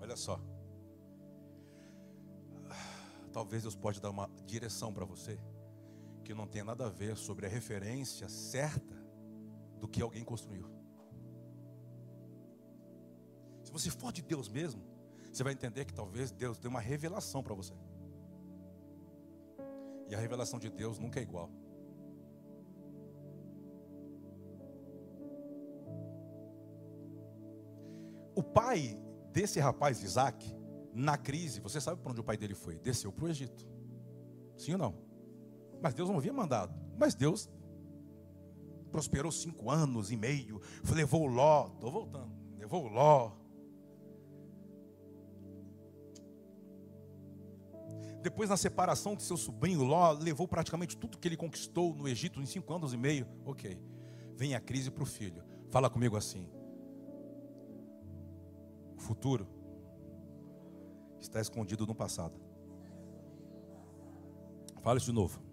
[0.00, 0.40] Olha só.
[3.32, 5.38] Talvez Deus pode dar uma direção para você
[6.28, 8.94] que não tem nada a ver sobre a referência certa
[9.80, 10.68] do que alguém construiu.
[13.64, 14.82] Se você for de Deus mesmo,
[15.32, 17.72] você vai entender que talvez Deus dê uma revelação para você.
[20.06, 21.50] E a revelação de Deus nunca é igual.
[28.34, 30.54] O pai desse rapaz Isaac,
[30.92, 32.78] na crise, você sabe para onde o pai dele foi?
[32.78, 33.66] Desceu para o Egito.
[34.58, 35.07] Sim ou não?
[35.80, 36.74] Mas Deus não havia mandado.
[36.98, 37.48] Mas Deus
[38.90, 40.60] prosperou cinco anos e meio.
[40.92, 41.68] Levou Ló.
[41.74, 42.32] Estou voltando.
[42.58, 43.32] Levou Ló.
[48.20, 52.40] Depois, na separação de seu sobrinho Ló, levou praticamente tudo que ele conquistou no Egito
[52.40, 53.26] em cinco anos e meio.
[53.44, 53.80] Ok.
[54.34, 55.42] Vem a crise para o filho.
[55.70, 56.48] Fala comigo assim.
[58.96, 59.46] O futuro
[61.20, 62.40] está escondido no passado.
[64.82, 65.47] Fala isso de novo.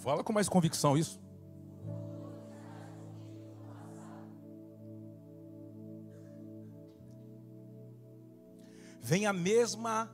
[0.00, 1.20] Fala com mais convicção isso.
[9.02, 10.10] Vem a mesma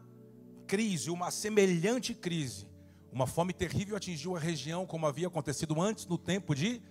[0.66, 2.66] crise, uma semelhante crise.
[3.12, 6.82] Uma fome terrível atingiu a região, como havia acontecido antes no tempo de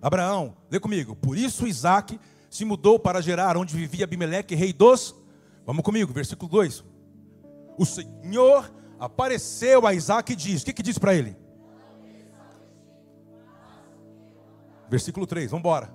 [0.00, 0.56] Abraão.
[0.70, 1.14] Lê comigo.
[1.14, 5.14] Por isso Isaac se mudou para Gerar, onde vivia Abimeleque, rei dos.
[5.66, 6.82] Vamos comigo, versículo 2.
[7.76, 11.36] O Senhor apareceu a Isaac e diz: O que, que diz para ele?
[14.88, 15.92] Versículo 3, vamos embora.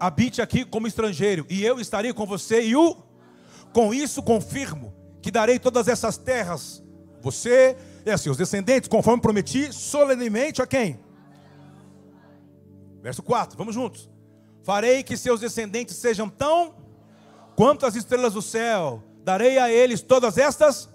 [0.00, 2.96] Habite aqui como estrangeiro, e eu estarei com você, e o
[3.72, 6.82] com isso confirmo que darei todas essas terras,
[7.20, 7.76] você
[8.06, 10.98] e a seus descendentes, conforme prometi solenemente a quem?
[13.02, 14.08] Verso 4, vamos juntos.
[14.62, 16.74] Farei que seus descendentes sejam tão
[17.56, 20.88] quanto as estrelas do céu, darei a eles todas estas,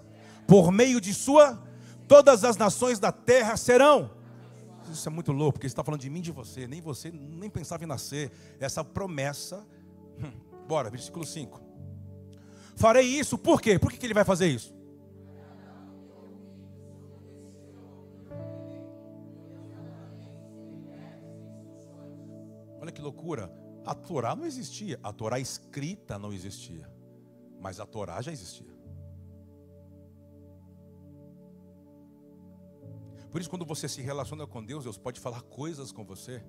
[0.46, 1.62] por meio de sua,
[2.08, 4.10] todas as nações da terra serão
[4.92, 6.66] isso é muito louco, porque está falando de mim de você.
[6.66, 8.30] Nem você nem pensava em nascer.
[8.60, 9.66] Essa promessa.
[10.18, 10.32] Hum,
[10.66, 11.60] bora, versículo 5.
[12.76, 13.78] Farei isso, por quê?
[13.78, 14.74] Por que ele vai fazer isso?
[22.80, 23.50] Olha que loucura.
[23.86, 24.98] A Torá não existia.
[25.02, 26.90] A Torá escrita não existia.
[27.60, 28.73] Mas a Torá já existia.
[33.34, 36.40] Por isso, quando você se relaciona com Deus, Deus pode falar coisas com você,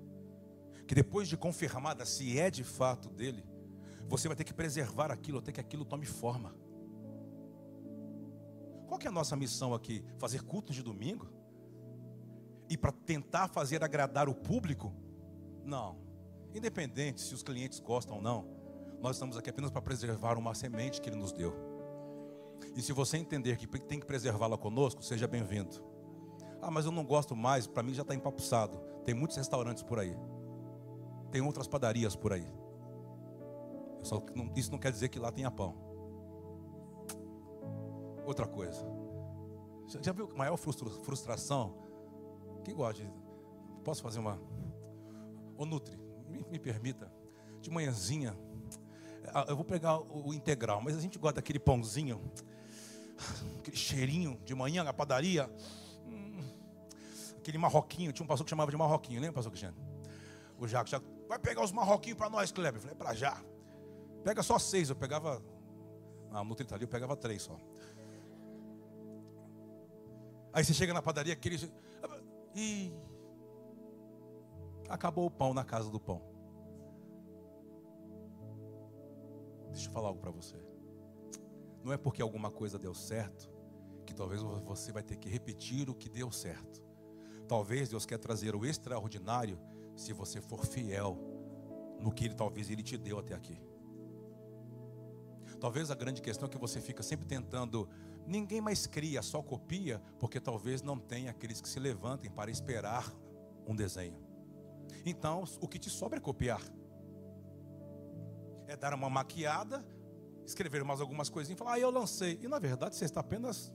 [0.86, 3.44] que depois de confirmada, se é de fato dele,
[4.06, 6.54] você vai ter que preservar aquilo até que aquilo tome forma.
[8.86, 10.04] Qual que é a nossa missão aqui?
[10.16, 11.28] Fazer cultos de domingo?
[12.70, 14.94] E para tentar fazer agradar o público?
[15.64, 15.98] Não.
[16.54, 18.46] Independente se os clientes gostam ou não,
[19.00, 21.52] nós estamos aqui apenas para preservar uma semente que ele nos deu.
[22.76, 25.95] E se você entender que tem que preservá-la conosco, seja bem-vindo.
[26.66, 28.76] Ah, mas eu não gosto mais, para mim já está empapuçado.
[29.04, 30.16] Tem muitos restaurantes por aí.
[31.30, 32.52] Tem outras padarias por aí.
[34.02, 34.20] Só,
[34.56, 35.76] isso não quer dizer que lá tenha pão.
[38.26, 38.84] Outra coisa.
[39.86, 41.76] Já, já viu a maior frustração?
[42.64, 43.12] Quem gosta de.
[43.84, 44.36] Posso fazer uma.
[45.56, 45.96] Ô Nutri,
[46.28, 47.08] me, me permita.
[47.60, 48.36] De manhãzinha.
[49.32, 52.20] Ah, eu vou pegar o integral, mas a gente gosta daquele pãozinho.
[53.60, 55.48] Aquele cheirinho de manhã na padaria.
[57.46, 58.12] Aquele marroquinho.
[58.12, 59.76] Tinha um pastor que chamava de marroquinho, lembra, pastor Cristiano?
[60.58, 62.78] O Jaco, Jaco vai pegar os marroquinhos para nós, Kleber.
[62.78, 63.40] Eu falei, é para já.
[64.24, 64.90] Pega só seis.
[64.90, 65.40] Eu pegava.
[66.32, 67.56] Ah, no ali eu pegava três só.
[70.52, 71.72] Aí você chega na padaria, aquele.
[72.52, 72.92] E
[74.88, 76.20] acabou o pão na casa do pão.
[79.70, 80.56] Deixa eu falar algo para você.
[81.84, 83.48] Não é porque alguma coisa deu certo
[84.04, 86.85] que talvez você vai ter que repetir o que deu certo.
[87.48, 89.58] Talvez Deus quer trazer o extraordinário
[89.94, 91.18] se você for fiel
[92.00, 93.60] no que ele talvez ele te deu até aqui.
[95.60, 97.88] Talvez a grande questão é que você fica sempre tentando
[98.26, 103.08] Ninguém mais cria, só copia, porque talvez não tenha aqueles que se levantem para esperar
[103.66, 104.20] um desenho.
[105.04, 106.60] Então, o que te sobra é copiar.
[108.66, 109.86] É dar uma maquiada,
[110.44, 112.36] escrever mais algumas coisinhas e falar, ah, eu lancei.
[112.42, 113.72] E na verdade você está apenas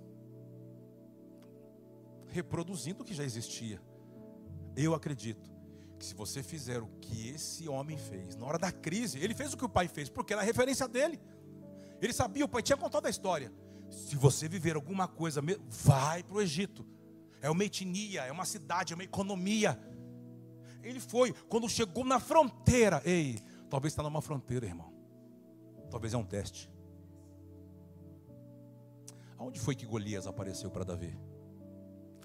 [2.32, 3.82] reproduzindo o que já existia.
[4.76, 5.52] Eu acredito
[6.00, 9.54] que se você fizer o que esse homem fez, na hora da crise, ele fez
[9.54, 11.20] o que o pai fez, porque era a referência dele.
[12.02, 13.54] Ele sabia, o pai tinha contado a história.
[13.90, 16.86] Se você viver alguma coisa, vai para o Egito.
[17.42, 19.80] É uma etnia, é uma cidade, é uma economia.
[20.82, 23.40] Ele foi, quando chegou na fronteira, ei,
[23.70, 24.92] talvez está numa fronteira, irmão.
[25.92, 26.72] Talvez é um teste.
[29.38, 31.18] Aonde foi que Golias apareceu para Davi?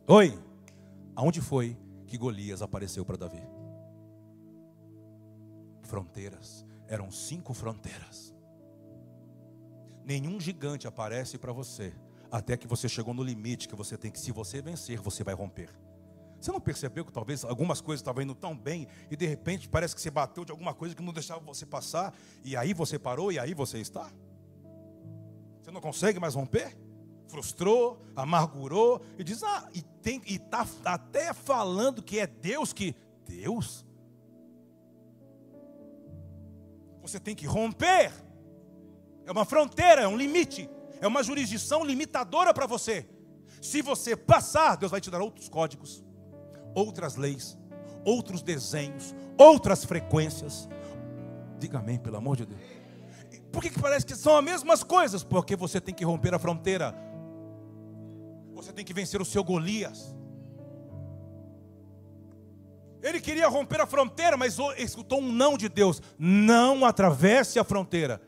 [0.08, 0.38] Oi,
[1.16, 3.42] aonde foi que Golias apareceu para Davi?
[5.82, 8.32] Fronteiras, eram cinco fronteiras.
[10.04, 11.92] Nenhum gigante aparece para você
[12.30, 15.34] até que você chegou no limite que você tem que, se você vencer, você vai
[15.34, 15.70] romper.
[16.40, 19.92] Você não percebeu que talvez algumas coisas estavam indo tão bem e de repente parece
[19.92, 22.14] que você bateu de alguma coisa que não deixava você passar
[22.44, 24.08] e aí você parou e aí você está?
[25.60, 26.85] Você não consegue mais romper?
[27.28, 32.94] Frustrou, amargurou e diz: "Ah, e tem e tá até falando que é Deus que
[33.26, 33.86] Deus
[37.06, 38.12] Você tem que romper
[39.24, 40.68] é uma fronteira, é um limite,
[41.00, 43.08] é uma jurisdição limitadora para você.
[43.62, 46.04] Se você passar, Deus vai te dar outros códigos,
[46.74, 47.56] outras leis,
[48.04, 50.68] outros desenhos, outras frequências.
[51.60, 52.60] Diga amém, pelo amor de Deus.
[53.52, 55.22] Por que, que parece que são as mesmas coisas?
[55.22, 56.92] Porque você tem que romper a fronteira,
[58.66, 60.14] você tem que vencer o seu Golias.
[63.02, 68.20] Ele queria romper a fronteira, mas escutou um não de Deus: não atravesse a fronteira.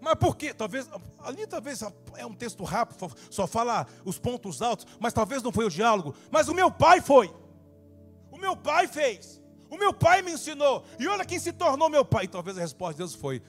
[0.00, 0.54] Mas por quê?
[0.54, 0.88] Talvez,
[1.18, 1.82] ali talvez
[2.16, 6.14] é um texto rápido, só fala os pontos altos, mas talvez não foi o diálogo.
[6.30, 7.34] Mas o meu pai foi.
[8.30, 9.42] O meu pai fez.
[9.68, 10.84] O meu pai me ensinou.
[10.98, 12.24] E olha quem se tornou meu pai.
[12.24, 13.42] E talvez a resposta de Deus foi: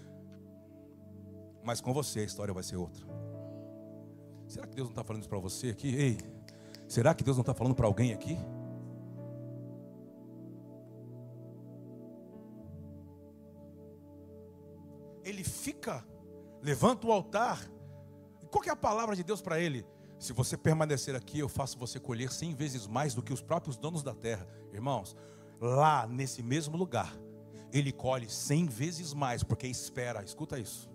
[1.64, 3.06] Mas com você a história vai ser outra.
[4.50, 5.96] Será que Deus não está falando isso para você aqui?
[5.96, 6.18] Ei,
[6.88, 8.38] será que Deus não está falando para alguém aqui?
[15.24, 16.04] Ele fica
[16.62, 17.60] levanta o altar.
[18.52, 19.86] Qual é a palavra de Deus para ele?
[20.18, 23.78] Se você permanecer aqui, eu faço você colher cem vezes mais do que os próprios
[23.78, 24.48] donos da terra.
[24.74, 25.16] Irmãos,
[25.62, 27.14] lá nesse mesmo lugar,
[27.72, 30.90] ele colhe cem vezes mais, porque espera, escuta isso.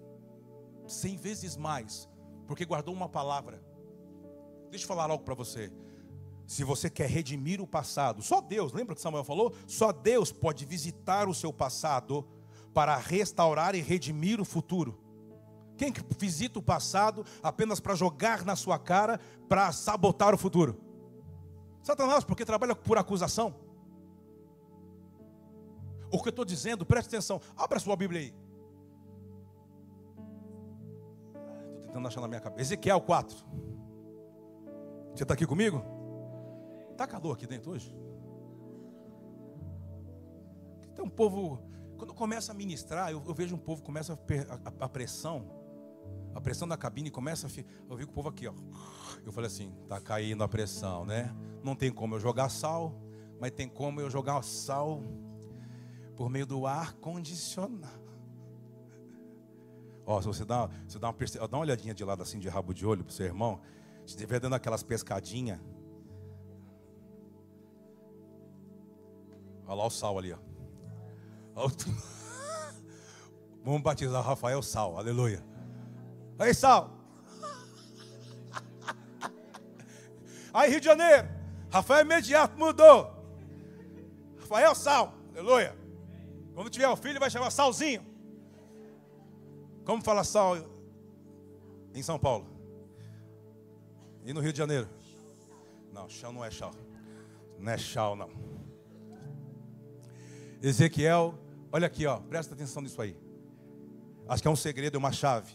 [0.87, 2.09] Cem vezes mais,
[2.47, 3.63] porque guardou uma palavra.
[4.71, 5.73] Deixa eu falar algo para você.
[6.47, 9.55] Se você quer redimir o passado, só Deus, lembra que Samuel falou?
[9.67, 12.27] Só Deus pode visitar o seu passado
[12.75, 14.99] para restaurar e redimir o futuro.
[15.77, 20.79] Quem que visita o passado apenas para jogar na sua cara, para sabotar o futuro?
[21.83, 23.55] Satanás, porque trabalha por acusação.
[26.11, 28.35] O que eu estou dizendo, preste atenção, abra sua Bíblia aí.
[31.95, 32.61] Tentando achar na minha cabeça.
[32.61, 33.37] Ezequiel 4.
[35.15, 35.81] Você está aqui comigo?
[36.91, 37.95] Está calor aqui dentro hoje?
[40.93, 41.63] Tem um povo,
[41.97, 44.17] quando começa a ministrar, eu, eu vejo um povo começa a,
[44.55, 45.63] a, a pressão
[46.35, 47.51] a pressão da cabine começa a.
[47.89, 48.53] Eu vi o povo aqui, ó.
[49.25, 51.33] Eu falei assim: tá caindo a pressão, né?
[51.63, 52.93] Não tem como eu jogar sal,
[53.41, 55.01] mas tem como eu jogar sal
[56.17, 58.04] por meio do ar condicionado.
[60.07, 61.17] Ó, se você dá, você dá, uma,
[61.49, 63.61] dá uma olhadinha de lado assim, de rabo de olho pro seu irmão,
[64.05, 65.59] se estiver dando aquelas pescadinhas,
[69.67, 70.39] Olha lá o sal ali, ó.
[73.65, 75.43] Vamos batizar o Rafael Sal, aleluia.
[76.39, 76.91] Aí, Sal.
[80.53, 81.27] Aí, Rio de Janeiro.
[81.71, 83.11] Rafael imediato mudou.
[84.41, 85.75] Rafael Sal, aleluia.
[86.55, 88.05] Quando tiver o filho, vai chamar Salzinho.
[89.85, 90.57] Como fala Sal
[91.95, 92.47] em São Paulo?
[94.25, 94.89] E no Rio de Janeiro?
[95.93, 96.71] Não, chão não é chão.
[97.59, 98.31] Não é chão, não.
[100.63, 101.35] Ezequiel,
[101.71, 103.17] olha aqui, ó, presta atenção nisso aí.
[104.27, 105.53] Acho que é um segredo, é uma chave.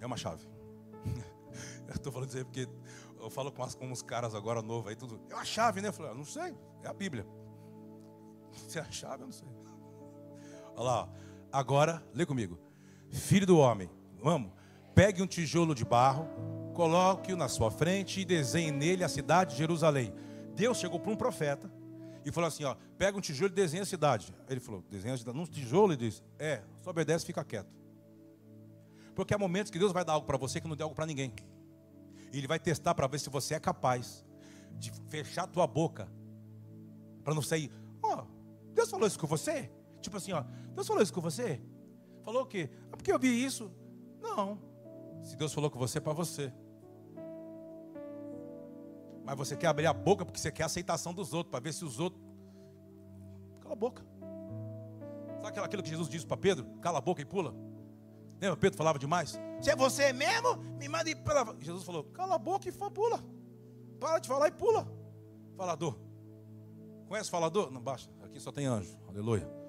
[0.00, 0.44] É uma chave.
[1.86, 2.68] Eu estou falando isso aí porque
[3.20, 5.18] eu falo com, as, com uns caras agora novos aí, tudo.
[5.30, 5.88] É uma chave, né?
[5.88, 7.26] Eu ah, não sei, é a Bíblia.
[8.68, 9.48] Se é a chave, eu não sei.
[10.74, 11.08] Olha lá,
[11.54, 12.58] agora, lê comigo.
[13.10, 13.88] Filho do homem,
[14.20, 14.50] vamos,
[14.92, 16.28] pegue um tijolo de barro,
[16.74, 20.12] coloque-o na sua frente e desenhe nele a cidade de Jerusalém.
[20.56, 21.70] Deus chegou para um profeta
[22.24, 24.34] e falou assim: ó, pega um tijolo e desenha a cidade.
[24.48, 27.72] Ele falou: desenha a cidade num tijolo e diz: é, só obedece e fica quieto.
[29.14, 31.06] Porque há momentos que Deus vai dar algo para você que não deu algo para
[31.06, 31.32] ninguém.
[32.32, 34.24] E Ele vai testar para ver se você é capaz
[34.72, 36.08] de fechar a tua boca
[37.22, 37.70] para não sair.
[38.02, 38.26] Ó, oh,
[38.74, 39.70] Deus falou isso com você?
[40.04, 41.58] Tipo assim, ó, Deus falou isso com você?
[42.22, 42.68] Falou o quê?
[42.92, 43.72] Ah, porque eu vi isso?
[44.20, 44.58] Não.
[45.22, 46.52] Se Deus falou com você, é para você.
[49.24, 51.72] Mas você quer abrir a boca porque você quer a aceitação dos outros, para ver
[51.72, 52.22] se os outros.
[53.62, 54.04] Cala a boca.
[55.40, 56.66] Sabe aquilo que Jesus disse para Pedro?
[56.82, 57.54] Cala a boca e pula.
[58.38, 58.58] Lembra?
[58.58, 59.40] Pedro falava demais.
[59.62, 61.56] Se é você mesmo, me mande para.
[61.60, 63.24] Jesus falou: cala a boca e pula.
[63.98, 64.86] Para de falar e pula.
[65.56, 65.96] Falador.
[67.08, 67.70] Conhece falador?
[67.70, 68.10] Não baixa.
[68.22, 68.98] Aqui só tem anjo.
[69.08, 69.63] Aleluia.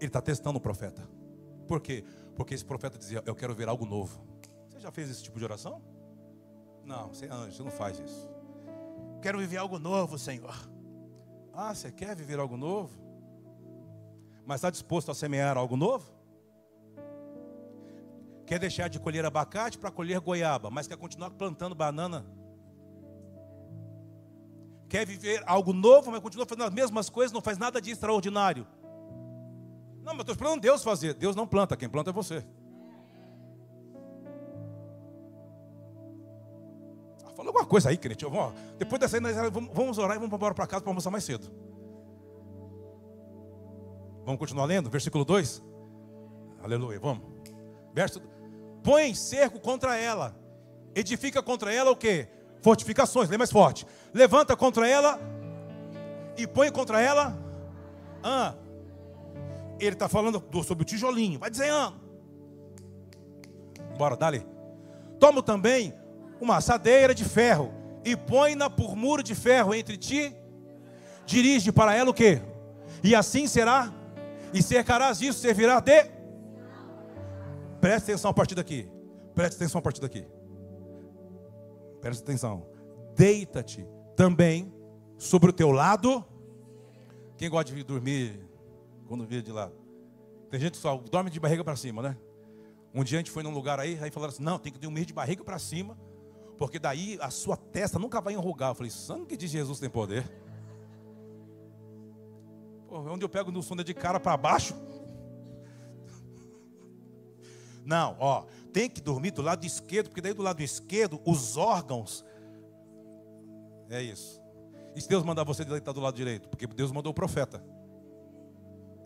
[0.00, 1.06] Ele está testando o profeta.
[1.68, 2.04] Por quê?
[2.34, 4.20] Porque esse profeta dizia: Eu quero ver algo novo.
[4.68, 5.80] Você já fez esse tipo de oração?
[6.84, 8.28] Não, você anjo, você não faz isso.
[9.22, 10.56] Quero viver algo novo, Senhor.
[11.52, 12.98] Ah, você quer viver algo novo?
[14.46, 16.10] Mas está disposto a semear algo novo?
[18.46, 22.26] Quer deixar de colher abacate para colher goiaba, mas quer continuar plantando banana?
[24.88, 28.66] Quer viver algo novo, mas continua fazendo as mesmas coisas, não faz nada de extraordinário?
[30.10, 31.14] Não, mas estou esperando Deus fazer.
[31.14, 32.44] Deus não planta, quem planta é você.
[37.36, 38.24] Fala alguma coisa aí, crente.
[38.24, 39.36] Vamos, depois dessa aí, nós
[39.72, 41.48] vamos orar e vamos embora para casa para almoçar mais cedo.
[44.24, 44.90] Vamos continuar lendo?
[44.90, 45.62] Versículo 2.
[46.60, 47.22] Aleluia, vamos.
[47.94, 48.20] Verso.
[48.82, 50.34] Põe cerco contra ela.
[50.92, 52.26] Edifica contra ela o que?
[52.62, 53.86] Fortificações, lê mais forte.
[54.12, 55.20] Levanta contra ela
[56.36, 57.38] e põe contra ela.
[58.24, 58.54] Ah,
[59.80, 61.38] ele está falando sobre o tijolinho.
[61.38, 62.00] Vai desenhando.
[63.96, 64.46] Bora, dali.
[65.18, 65.92] Toma também
[66.40, 67.72] uma assadeira de ferro
[68.04, 70.34] e põe-na por muro de ferro entre ti,
[71.26, 72.40] dirige para ela o que?
[73.02, 73.92] E assim será,
[74.52, 76.04] e cercarás isso, servirá de.
[77.80, 78.88] Preste atenção a partir daqui.
[79.34, 80.26] Preste atenção a partir daqui.
[82.00, 82.66] Preste atenção.
[83.14, 84.72] Deita-te também
[85.18, 86.24] sobre o teu lado.
[87.36, 88.49] Quem gosta de dormir
[89.10, 89.74] quando vira de lado?
[90.48, 92.16] Tem gente que só dorme de barriga para cima, né?
[92.94, 95.04] Um dia a gente foi num lugar aí, aí falaram assim: não, tem que dormir
[95.04, 95.98] de barriga para cima
[96.60, 98.72] porque daí a sua testa nunca vai enrugar.
[98.72, 100.30] Eu falei, sangue de Jesus tem poder.
[102.86, 104.74] Pô, onde eu pego no sono é de cara para baixo.
[107.82, 108.44] Não, ó,
[108.74, 112.22] tem que dormir do lado esquerdo, porque daí do lado esquerdo os órgãos.
[113.88, 114.38] É isso.
[114.94, 116.46] E se Deus mandar você deitar do lado direito?
[116.50, 117.64] Porque Deus mandou o profeta.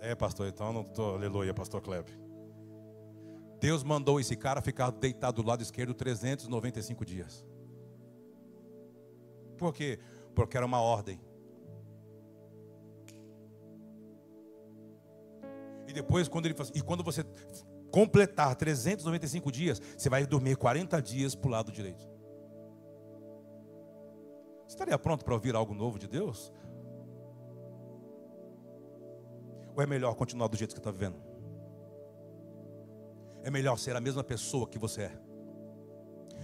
[0.04, 2.14] É, pastor, então não estou, aleluia, pastor Kleber.
[3.58, 7.42] Deus mandou esse cara ficar deitado do lado esquerdo 395 dias.
[9.56, 9.98] Por quê?
[10.34, 11.18] Porque era uma ordem.
[15.88, 17.24] E depois, quando ele e quando você
[17.90, 22.06] completar 395 dias, você vai dormir 40 dias para o lado direito.
[24.68, 26.52] Estaria pronto para ouvir algo novo de Deus?
[29.74, 31.16] Ou é melhor continuar do jeito que está vivendo?
[33.42, 35.12] É melhor ser a mesma pessoa que você é.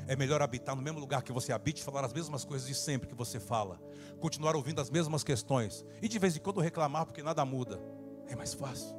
[0.06, 3.08] É melhor habitar no mesmo lugar que você habite, falar as mesmas coisas de sempre
[3.08, 3.80] que você fala,
[4.18, 7.80] continuar ouvindo as mesmas questões e de vez em quando reclamar porque nada muda.
[8.26, 8.94] É mais fácil.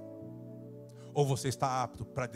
[1.14, 2.30] Ou você está apto para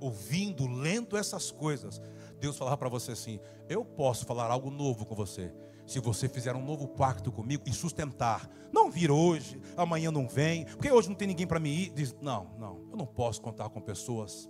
[0.00, 2.00] ouvindo, lendo essas coisas,
[2.38, 5.52] Deus falar para você assim: Eu posso falar algo novo com você.
[5.86, 10.64] Se você fizer um novo pacto comigo e sustentar, não vir hoje, amanhã não vem,
[10.64, 11.90] porque hoje não tem ninguém para me ir.
[11.90, 14.48] Diz, não, não, eu não posso contar com pessoas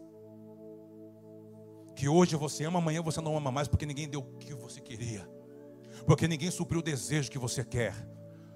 [1.95, 4.81] que hoje você ama, amanhã você não ama mais, porque ninguém deu o que você
[4.81, 5.29] queria,
[6.07, 7.95] porque ninguém supriu o desejo que você quer.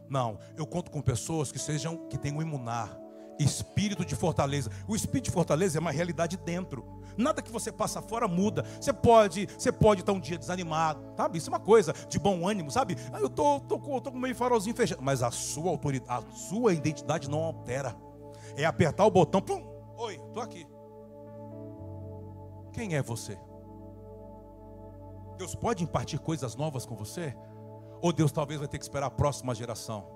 [0.09, 2.99] Não, eu conto com pessoas que sejam que tenham imunar,
[3.39, 4.71] espírito de fortaleza.
[4.87, 6.85] O espírito de fortaleza é uma realidade dentro.
[7.17, 8.65] Nada que você passa fora muda.
[8.81, 11.39] Você pode, você pode estar um dia desanimado, sabe?
[11.39, 12.97] Isso é uma coisa de bom ânimo, sabe?
[13.13, 16.37] Ah, eu tô, tô, tô, tô com meio farolzinho fechado, mas a sua autoridade, a
[16.37, 17.97] sua identidade não altera.
[18.57, 19.65] É apertar o botão, pum,
[19.97, 20.67] oi, tô aqui.
[22.73, 23.39] Quem é você?
[25.37, 27.35] Deus pode impartir coisas novas com você?
[28.01, 30.07] Ou Deus talvez vai ter que esperar a próxima geração?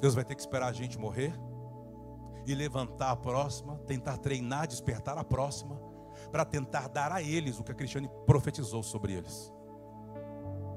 [0.00, 1.32] Deus vai ter que esperar a gente morrer
[2.46, 5.80] e levantar a próxima, tentar treinar, despertar a próxima,
[6.30, 9.52] para tentar dar a eles o que a Cristiane profetizou sobre eles.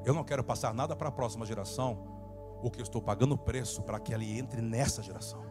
[0.03, 1.97] Eu não quero passar nada para a próxima geração,
[2.63, 5.45] o que eu estou pagando preço para que ela entre nessa geração.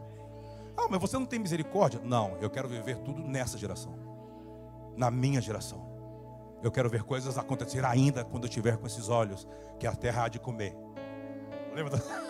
[0.77, 1.99] Ah, mas você não tem misericórdia?
[2.03, 3.93] Não, eu quero viver tudo nessa geração,
[4.95, 5.87] na minha geração.
[6.61, 9.47] Eu quero ver coisas acontecer ainda quando eu estiver com esses olhos
[9.79, 10.75] que a terra há de comer.
[11.73, 11.97] Lembra?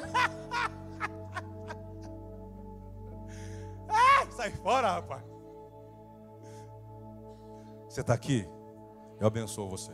[4.40, 5.22] sai fora, rapaz.
[7.90, 8.48] Você está aqui?
[9.20, 9.92] Eu abençoo você.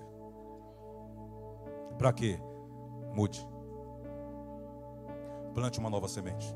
[1.98, 2.40] Para quê?
[3.16, 3.44] Mude.
[5.56, 6.56] Plante uma nova semente.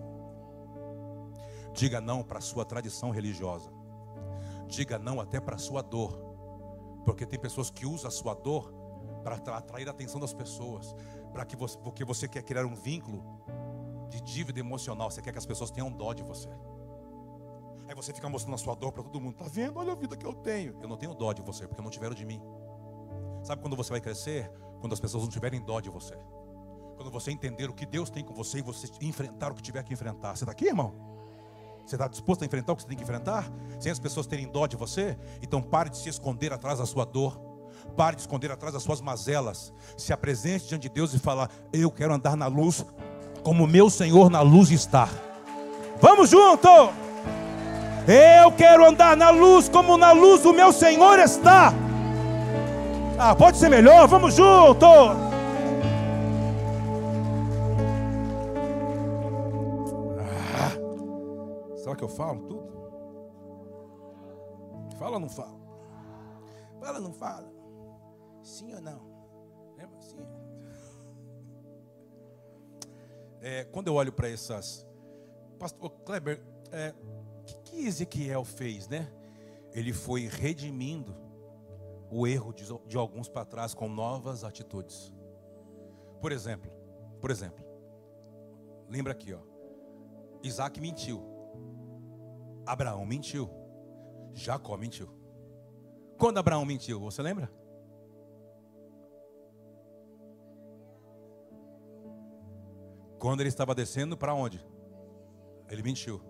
[1.74, 3.72] Diga não para a sua tradição religiosa.
[4.68, 6.16] Diga não até para a sua dor.
[7.06, 8.72] Porque tem pessoas que usam a sua dor
[9.24, 10.96] para atrair a atenção das pessoas.
[11.34, 13.24] Para que você, porque você quer criar um vínculo
[14.10, 15.10] de dívida emocional.
[15.10, 16.50] Você quer que as pessoas tenham dó de você.
[17.90, 19.34] Aí você fica mostrando a sua dor para todo mundo.
[19.34, 19.80] Tá vendo?
[19.80, 20.78] Olha a vida que eu tenho.
[20.80, 22.40] Eu não tenho dó de você, porque não tiveram de mim.
[23.44, 24.52] Sabe quando você vai crescer?
[24.80, 26.16] Quando as pessoas não tiverem dó de você.
[26.98, 29.82] Quando você entender o que Deus tem com você e você enfrentar o que tiver
[29.82, 30.36] que enfrentar.
[30.36, 30.94] Você está aqui, irmão?
[31.84, 33.52] Você está disposto a enfrentar o que você tem que enfrentar?
[33.80, 35.18] Sem as pessoas terem dó de você?
[35.42, 37.42] Então pare de se esconder atrás da sua dor.
[37.98, 39.74] Pare de esconder atrás das suas mazelas.
[39.98, 42.86] Se apresente diante de Deus e fala: Eu quero andar na luz
[43.44, 45.10] como meu Senhor na luz está.
[46.00, 47.09] Vamos junto!
[48.12, 51.72] Eu quero andar na luz como na luz o meu Senhor está.
[53.20, 54.84] Ah, pode ser melhor, vamos junto.
[60.57, 60.72] Ah,
[61.78, 62.68] será que eu falo tudo?
[64.97, 65.60] Fala ou não fala?
[66.80, 67.47] Fala ou não fala?
[68.41, 69.01] Sim ou não?
[69.78, 70.01] Lembra?
[70.01, 70.26] Sim.
[73.39, 74.84] É, quando eu olho para essas.
[75.60, 76.41] Pastor Kleber,
[76.72, 76.91] é,
[77.70, 79.07] que Ezequiel fez, né?
[79.72, 81.15] Ele foi redimindo
[82.09, 85.13] o erro de, de alguns para trás com novas atitudes.
[86.20, 86.72] Por exemplo,
[87.22, 87.63] por exemplo,
[88.89, 89.39] lembra aqui, ó.
[90.41, 91.24] Isaac mentiu.
[92.65, 93.49] Abraão mentiu.
[94.34, 95.09] Jacó mentiu.
[96.17, 97.51] Quando Abraão mentiu, você lembra?
[103.20, 104.65] Quando ele estava descendo para onde?
[105.70, 106.29] Ele mentiu.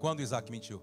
[0.00, 0.82] Quando Isaac mentiu?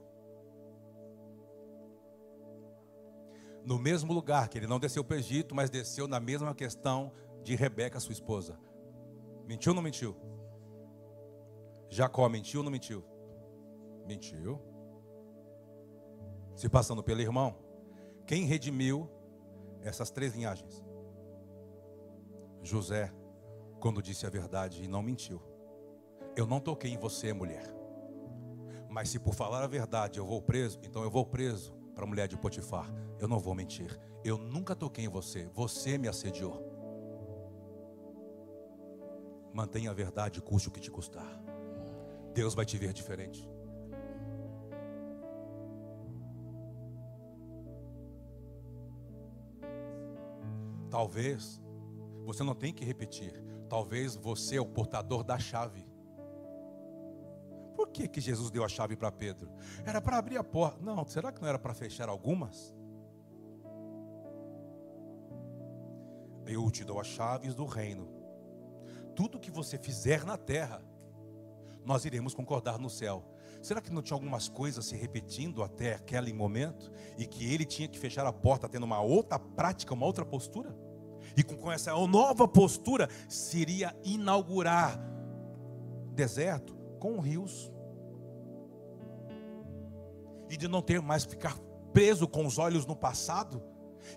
[3.65, 7.11] No mesmo lugar, que ele não desceu para o Egito, mas desceu na mesma questão
[7.43, 8.57] de Rebeca, sua esposa.
[9.45, 10.15] Mentiu ou não mentiu?
[11.89, 13.03] Jacó mentiu ou não mentiu?
[14.05, 14.61] Mentiu.
[16.55, 17.57] Se passando pelo irmão.
[18.25, 19.09] Quem redimiu
[19.81, 20.83] essas três linhagens?
[22.61, 23.11] José,
[23.79, 25.41] quando disse a verdade e não mentiu.
[26.35, 27.76] Eu não toquei em você, mulher.
[28.89, 32.07] Mas se por falar a verdade eu vou preso, então eu vou preso para a
[32.07, 32.91] mulher de Potifar.
[33.19, 33.99] Eu não vou mentir.
[34.23, 35.49] Eu nunca toquei em você.
[35.53, 36.65] Você me assediou.
[39.53, 41.41] Mantenha a verdade, custe o que te custar.
[42.33, 43.49] Deus vai te ver diferente.
[50.89, 51.59] Talvez
[52.23, 53.43] você não tenha que repetir.
[53.69, 55.86] Talvez você é o portador da chave.
[57.87, 59.49] Por que, que Jesus deu a chave para Pedro?
[59.85, 60.77] Era para abrir a porta.
[60.83, 62.75] Não, será que não era para fechar algumas?
[66.45, 68.07] Eu te dou as chaves do reino.
[69.15, 70.81] Tudo que você fizer na terra,
[71.83, 73.25] nós iremos concordar no céu.
[73.61, 76.91] Será que não tinha algumas coisas se repetindo até aquele momento?
[77.17, 80.75] E que ele tinha que fechar a porta tendo uma outra prática, uma outra postura?
[81.35, 84.99] E com essa nova postura, seria inaugurar
[86.13, 87.71] deserto, com rios.
[90.49, 91.57] E de não ter mais ficar
[91.93, 93.61] preso com os olhos no passado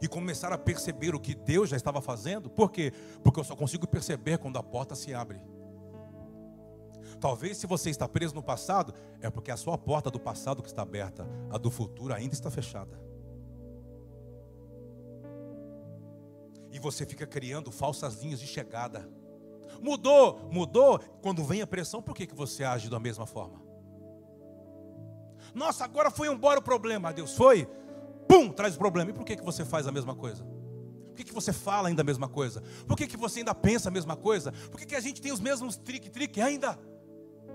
[0.00, 2.48] e começar a perceber o que Deus já estava fazendo.
[2.48, 2.92] Por quê?
[3.22, 5.40] Porque eu só consigo perceber quando a porta se abre.
[7.20, 10.68] Talvez se você está preso no passado, é porque a sua porta do passado que
[10.68, 12.98] está aberta, a do futuro ainda está fechada.
[16.72, 19.10] E você fica criando falsas linhas de chegada
[19.80, 20.98] Mudou, mudou.
[21.22, 23.69] Quando vem a pressão, por que, que você age da mesma forma?
[25.54, 27.12] Nossa, agora foi embora o problema.
[27.12, 27.68] Deus foi,
[28.28, 29.10] pum, traz o problema.
[29.10, 30.44] E por que, que você faz a mesma coisa?
[30.44, 32.62] Por que, que você fala ainda a mesma coisa?
[32.86, 34.52] Por que, que você ainda pensa a mesma coisa?
[34.70, 36.78] Por que, que a gente tem os mesmos trique-trique ainda?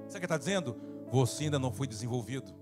[0.07, 0.75] Sabe o que está dizendo?
[1.11, 2.53] Você ainda não foi desenvolvido.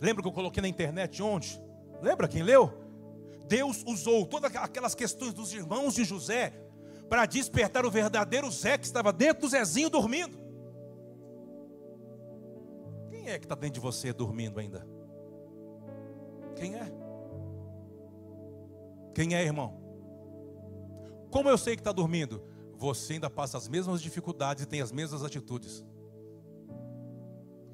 [0.00, 1.60] Lembra que eu coloquei na internet onde?
[2.00, 2.72] Lembra quem leu?
[3.46, 6.52] Deus usou todas aquelas questões dos irmãos de José
[7.08, 10.45] para despertar o verdadeiro Zé que estava dentro do Zezinho dormindo.
[13.26, 14.86] Quem é que está dentro de você dormindo ainda?
[16.54, 16.92] Quem é?
[19.12, 19.82] Quem é, irmão?
[21.28, 22.40] Como eu sei que está dormindo?
[22.76, 25.84] Você ainda passa as mesmas dificuldades e tem as mesmas atitudes.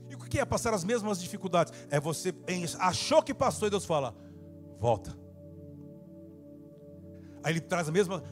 [0.09, 1.71] E o que é passar as mesmas dificuldades?
[1.91, 2.35] É você
[2.79, 4.17] achou que passou e Deus fala:
[4.81, 5.15] volta.
[7.45, 8.23] Aí ele traz a mesma.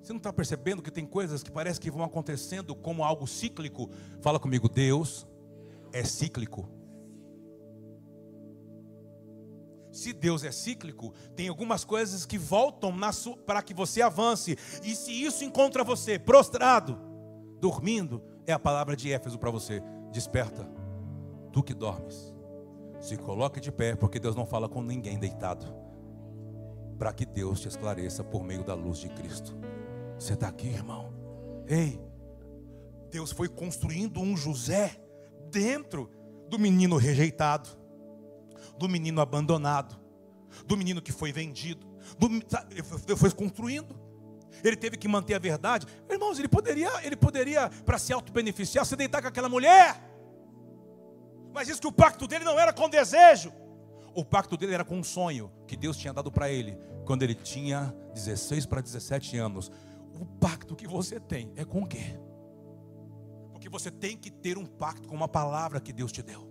[0.00, 3.90] Você não está percebendo que tem coisas que parece que vão acontecendo como algo cíclico?
[4.20, 5.26] Fala comigo, Deus
[5.94, 6.68] é cíclico.
[9.92, 12.92] Se Deus é cíclico, tem algumas coisas que voltam
[13.46, 14.58] para que você avance.
[14.82, 16.98] E se isso encontra você prostrado,
[17.60, 19.80] dormindo, é a palavra de Éfeso para você:
[20.10, 20.68] desperta,
[21.52, 22.34] tu que dormes.
[23.00, 25.72] Se coloque de pé, porque Deus não fala com ninguém deitado.
[26.98, 29.56] Para que Deus te esclareça por meio da luz de Cristo.
[30.18, 31.12] Você está aqui, irmão?
[31.68, 32.00] Ei,
[33.10, 35.03] Deus foi construindo um José
[35.54, 36.10] dentro
[36.48, 37.70] do menino rejeitado,
[38.76, 39.98] do menino abandonado,
[40.66, 41.86] do menino que foi vendido.
[42.18, 42.28] Do,
[43.16, 43.98] foi construindo.
[44.62, 45.86] Ele teve que manter a verdade.
[46.10, 50.00] Irmãos, ele poderia, ele poderia para se auto-beneficiar, se deitar com aquela mulher.
[51.52, 53.52] Mas diz que o pacto dele não era com desejo.
[54.14, 57.34] O pacto dele era com um sonho que Deus tinha dado para ele quando ele
[57.34, 59.70] tinha 16 para 17 anos
[60.20, 62.18] o pacto que você tem é com o quê?
[63.64, 66.46] Porque você tem que ter um pacto com uma palavra que Deus te deu.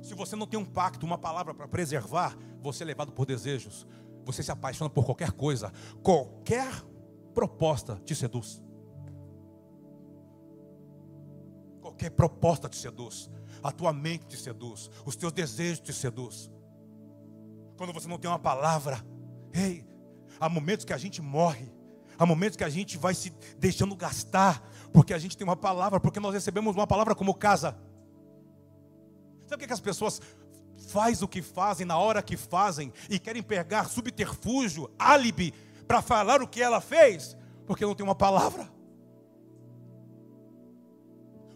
[0.00, 3.84] Se você não tem um pacto, uma palavra para preservar, você é levado por desejos.
[4.24, 5.72] Você se apaixona por qualquer coisa.
[6.04, 6.70] Qualquer
[7.34, 8.62] proposta te seduz.
[11.80, 13.28] Qualquer proposta te seduz.
[13.60, 14.88] A tua mente te seduz.
[15.04, 16.48] Os teus desejos te seduz.
[17.76, 19.04] Quando você não tem uma palavra,
[19.52, 19.84] ei,
[20.38, 21.72] há momentos que a gente morre
[22.20, 24.62] Há momentos que a gente vai se deixando gastar,
[24.92, 27.74] porque a gente tem uma palavra, porque nós recebemos uma palavra como casa.
[29.46, 30.20] Sabe o que, as pessoas
[30.88, 35.54] faz o que fazem na hora que fazem e querem pegar subterfúgio, álibi
[35.88, 37.34] para falar o que ela fez?
[37.66, 38.70] Porque não tem uma palavra.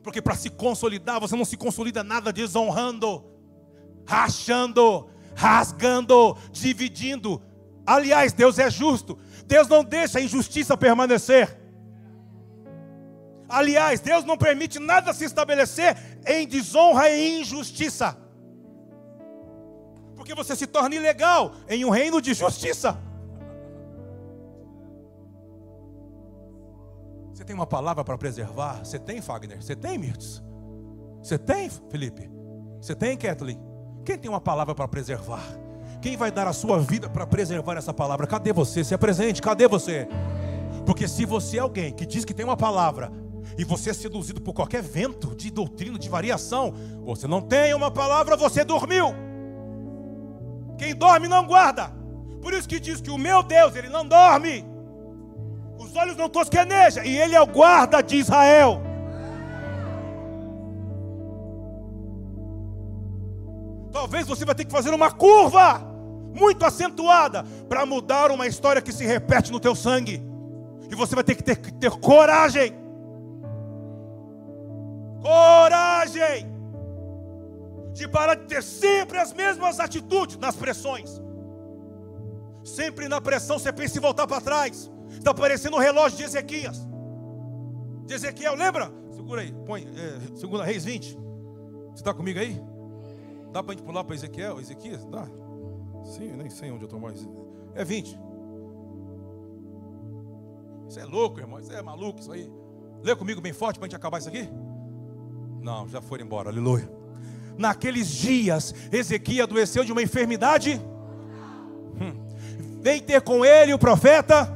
[0.02, 3.22] Porque para se consolidar, você não se consolida nada desonrando,
[4.06, 7.42] rachando, rasgando, dividindo.
[7.86, 9.18] Aliás, Deus é justo.
[9.46, 11.58] Deus não deixa a injustiça permanecer.
[13.48, 18.16] Aliás, Deus não permite nada se estabelecer em desonra e injustiça.
[20.16, 22.98] Porque você se torna ilegal em um reino de justiça.
[27.32, 28.84] Você tem uma palavra para preservar?
[28.84, 29.62] Você tem, Fagner?
[29.62, 30.42] Você tem, Mirtz?
[31.22, 32.30] Você tem, Felipe?
[32.80, 33.60] Você tem, Kathleen?
[34.04, 35.42] Quem tem uma palavra para preservar?
[36.04, 38.26] Quem vai dar a sua vida para preservar essa palavra?
[38.26, 38.84] Cadê você?
[38.84, 40.06] Se apresente, cadê você?
[40.84, 43.10] Porque se você é alguém que diz que tem uma palavra
[43.56, 46.74] e você é seduzido por qualquer vento de doutrina, de variação,
[47.06, 49.14] você não tem uma palavra, você dormiu.
[50.76, 51.90] Quem dorme não guarda.
[52.42, 54.62] Por isso que diz que o meu Deus, ele não dorme.
[55.78, 58.78] Os olhos não tosquenejam e ele é o guarda de Israel.
[63.90, 65.93] Talvez você vai ter que fazer uma curva
[66.34, 70.22] muito acentuada para mudar uma história que se repete no teu sangue.
[70.90, 72.74] E você vai ter que ter, ter coragem.
[75.22, 76.52] Coragem
[77.92, 81.22] de parar de ter sempre as mesmas atitudes nas pressões.
[82.64, 84.90] Sempre na pressão você pensa em voltar para trás.
[85.10, 86.86] Está parecendo o relógio de Ezequias.
[88.04, 88.92] De Ezequiel, lembra?
[89.12, 91.14] Segura aí, põe, é, segunda Reis 20.
[91.14, 92.60] Você está comigo aí?
[93.52, 95.04] Dá para a gente pular para Ezequiel, Ezequias?
[95.06, 95.26] Dá.
[96.04, 97.26] Sim, nem sei onde eu estou mais.
[97.74, 98.18] É 20.
[100.88, 101.58] Isso é louco, irmão.
[101.58, 102.50] Isso é maluco, isso aí.
[103.02, 104.48] Lê comigo bem forte para a gente acabar isso aqui?
[105.60, 106.88] Não, já foram embora, aleluia.
[107.56, 110.80] Naqueles dias, Ezequiel adoeceu de uma enfermidade.
[112.00, 112.14] Hum.
[112.80, 114.52] Vem ter com ele o profeta.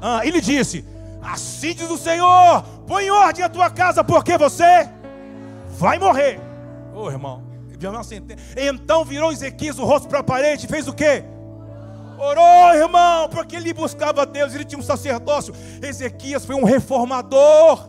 [0.00, 0.84] Ah, ele disse:
[1.22, 4.88] Assim diz o Senhor: põe em ordem a tua casa, porque você
[5.78, 6.40] vai morrer.
[6.94, 7.42] Ô oh, irmão,
[8.56, 11.24] então virou Ezequias o rosto para a parede e fez o quê?
[12.18, 15.54] Orou, irmão, porque ele buscava Deus, ele tinha um sacerdócio.
[15.82, 17.88] Ezequias foi um reformador.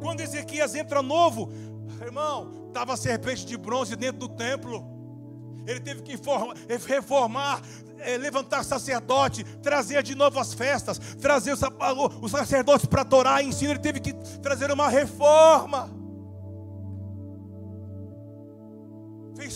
[0.00, 1.52] Quando Ezequias entra novo,
[2.00, 4.86] irmão, estava serpente de bronze dentro do templo.
[5.66, 6.16] Ele teve que
[6.88, 7.60] reformar,
[7.98, 11.54] é, levantar sacerdote, trazer de novo as festas, trazer
[12.20, 13.72] os sacerdotes para Torá, ensino.
[13.72, 16.01] Ele teve que trazer uma reforma.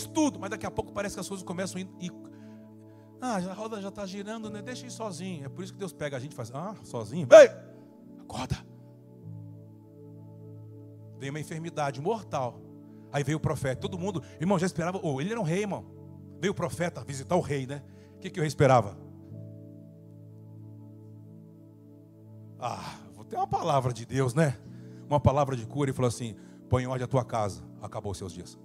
[0.06, 2.12] Fez tudo, mas daqui a pouco parece que as coisas começam a ir
[3.18, 4.60] ah, a roda já está girando, né?
[4.60, 5.46] Deixa ir sozinho.
[5.46, 7.26] É por isso que Deus pega a gente e faz, ah, sozinho?
[7.32, 7.50] Ei,
[8.20, 8.56] acorda.
[11.18, 12.60] Veio uma enfermidade mortal.
[13.10, 13.80] Aí veio o profeta.
[13.80, 15.00] Todo mundo, irmão, já esperava.
[15.02, 15.86] Oh, ele era um rei, irmão.
[16.38, 17.82] Veio o profeta visitar o rei, né?
[18.16, 18.98] O que, que o rei esperava?
[22.60, 24.58] Ah, vou ter uma palavra de Deus, né?
[25.08, 25.88] Uma palavra de cura.
[25.88, 26.36] E falou assim:
[26.68, 27.64] põe em ordem a tua casa.
[27.80, 28.58] Acabou os seus dias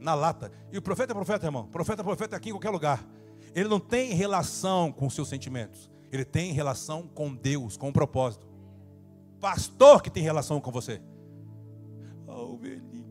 [0.00, 0.50] na lata.
[0.72, 1.66] E o profeta é profeta, irmão.
[1.66, 3.04] Profeta é profeta aqui em qualquer lugar.
[3.54, 5.90] Ele não tem relação com os seus sentimentos.
[6.10, 8.48] Ele tem relação com Deus, com o um propósito.
[9.40, 11.00] Pastor que tem relação com você.
[12.26, 13.04] Oh, ovelhinha,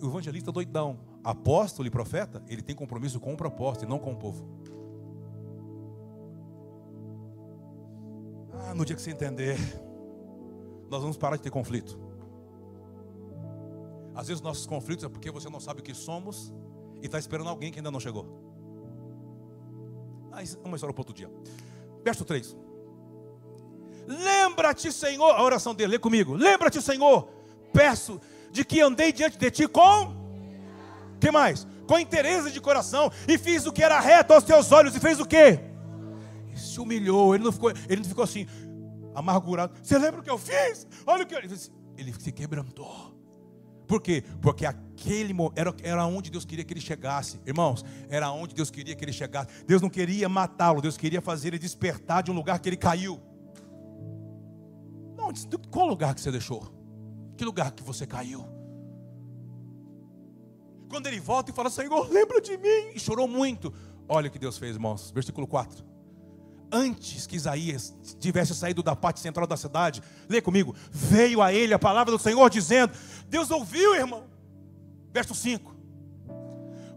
[0.00, 0.98] O evangelista doidão.
[1.24, 4.48] Apóstolo e profeta, ele tem compromisso com o propósito e não com o povo.
[8.52, 9.58] Ah, no dia que você entender,
[10.88, 12.07] nós vamos parar de ter conflito.
[14.18, 16.52] Às vezes nossos conflitos é porque você não sabe o que somos
[17.00, 18.26] e está esperando alguém que ainda não chegou.
[20.28, 21.30] Mas uma história para outro dia.
[22.02, 22.56] Verso 3.
[24.08, 26.34] Lembra-te, Senhor, a oração dele, lê comigo.
[26.34, 27.28] Lembra-te, Senhor,
[27.72, 30.16] peço de que andei diante de ti com
[31.20, 31.64] que mais?
[31.86, 35.20] Com interesse de coração e fiz o que era reto aos teus olhos e fez
[35.20, 35.60] o quê?
[36.56, 38.48] Se humilhou, ele não ficou, ele não ficou assim
[39.14, 39.74] amargurado.
[39.80, 40.88] Você lembra o que eu fiz?
[41.06, 41.38] Olha o que eu...
[41.38, 43.17] ele se quebrantou.
[43.88, 44.22] Por quê?
[44.42, 47.40] Porque aquele era, era onde Deus queria que ele chegasse.
[47.46, 49.48] Irmãos, era onde Deus queria que ele chegasse.
[49.66, 53.18] Deus não queria matá-lo, Deus queria fazer ele despertar de um lugar que ele caiu.
[55.16, 55.32] Não,
[55.70, 56.70] qual lugar que você deixou?
[57.34, 58.46] Que lugar que você caiu?
[60.90, 62.92] Quando ele volta e fala, Senhor, lembra de mim.
[62.94, 63.72] E chorou muito.
[64.06, 65.10] Olha o que Deus fez, irmãos.
[65.10, 65.88] Versículo 4
[66.70, 71.74] antes que Isaías tivesse saído da parte central da cidade, lê comigo, veio a ele
[71.74, 72.92] a palavra do Senhor dizendo:
[73.28, 74.24] Deus ouviu, irmão.
[75.12, 75.74] Verso 5: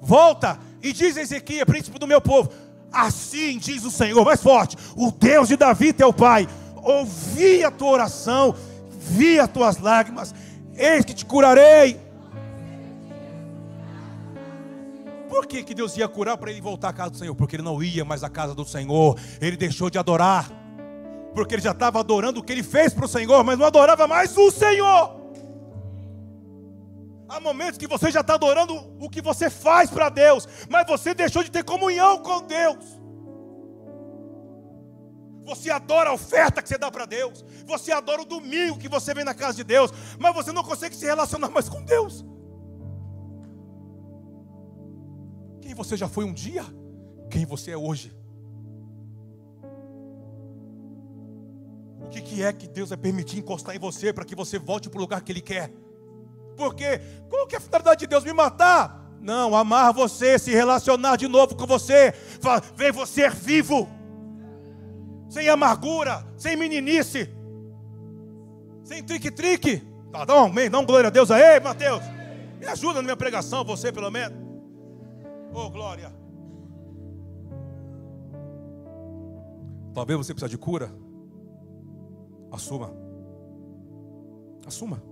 [0.02, 2.52] Volta e diz Ezequiel, príncipe do meu povo:
[2.92, 7.92] Assim diz o Senhor, mais forte, o Deus de Davi, teu pai, ouvi a tua
[7.92, 8.56] oração,
[8.90, 10.34] vi as tuas lágrimas,
[10.76, 12.12] eis que te curarei
[15.32, 17.34] Por que, que Deus ia curar para ele voltar à casa do Senhor?
[17.34, 20.52] Porque ele não ia mais à casa do Senhor, ele deixou de adorar,
[21.34, 24.06] porque ele já estava adorando o que ele fez para o Senhor, mas não adorava
[24.10, 25.20] mais o Senhor.
[27.32, 31.14] Há momentos que você já está adorando o que você faz para Deus, mas você
[31.14, 33.00] deixou de ter comunhão com Deus.
[35.46, 39.14] Você adora a oferta que você dá para Deus, você adora o domingo que você
[39.14, 42.26] vem na casa de Deus, mas você não consegue se relacionar mais com Deus.
[45.62, 46.66] Quem você já foi um dia,
[47.30, 48.14] quem você é hoje.
[52.02, 54.98] O que, é que Deus vai permitir encostar em você para que você volte para
[54.98, 55.72] o lugar que Ele quer?
[56.62, 59.01] Porque qual que é a finalidade de Deus me matar?
[59.20, 62.14] Não, amar você, se relacionar de novo com você,
[62.76, 63.89] ver você vivo,
[65.28, 67.28] sem amargura, sem meninice,
[68.84, 69.82] sem trique-trique.
[70.12, 72.03] Tá, dá um, dá um glória a Deus aí, Mateus.
[72.59, 74.38] Me ajuda na minha pregação, você pelo menos.
[75.51, 76.14] Oh, glória.
[79.95, 80.91] Talvez você precise de cura.
[82.51, 82.93] Assuma.
[84.68, 85.11] Assuma.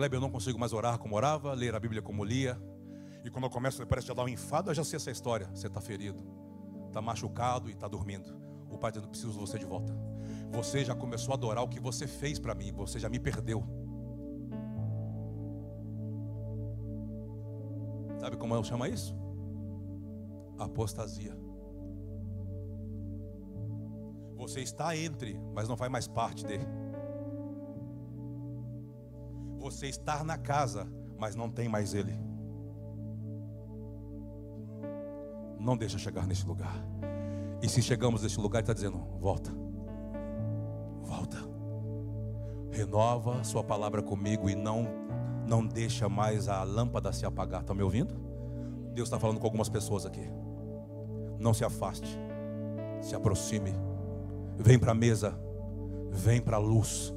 [0.00, 2.58] Kleber, eu não consigo mais orar como orava, ler a Bíblia como lia.
[3.22, 5.46] E quando eu começo, parece a dar um enfado, eu já sei essa história.
[5.52, 6.24] Você está ferido,
[6.86, 8.34] está machucado e está dormindo.
[8.70, 9.94] O Pai dizendo: preciso de você de volta.
[10.52, 13.62] Você já começou a adorar o que você fez para mim, você já me perdeu.
[18.18, 19.14] Sabe como eu chamo isso?
[20.58, 21.36] apostasia.
[24.34, 26.66] Você está entre, mas não faz mais parte dele.
[29.70, 30.84] Você está na casa,
[31.16, 32.12] mas não tem mais ele.
[35.60, 36.84] Não deixa chegar nesse lugar.
[37.62, 39.52] E se chegamos nesse lugar, ele está dizendo: volta,
[41.04, 41.36] volta,
[42.72, 44.88] renova sua palavra comigo e não,
[45.46, 47.60] não deixa mais a lâmpada se apagar.
[47.60, 48.12] Está me ouvindo?
[48.92, 50.28] Deus está falando com algumas pessoas aqui.
[51.38, 52.18] Não se afaste,
[53.00, 53.72] se aproxime,
[54.58, 55.38] vem para a mesa,
[56.10, 57.14] vem para a luz.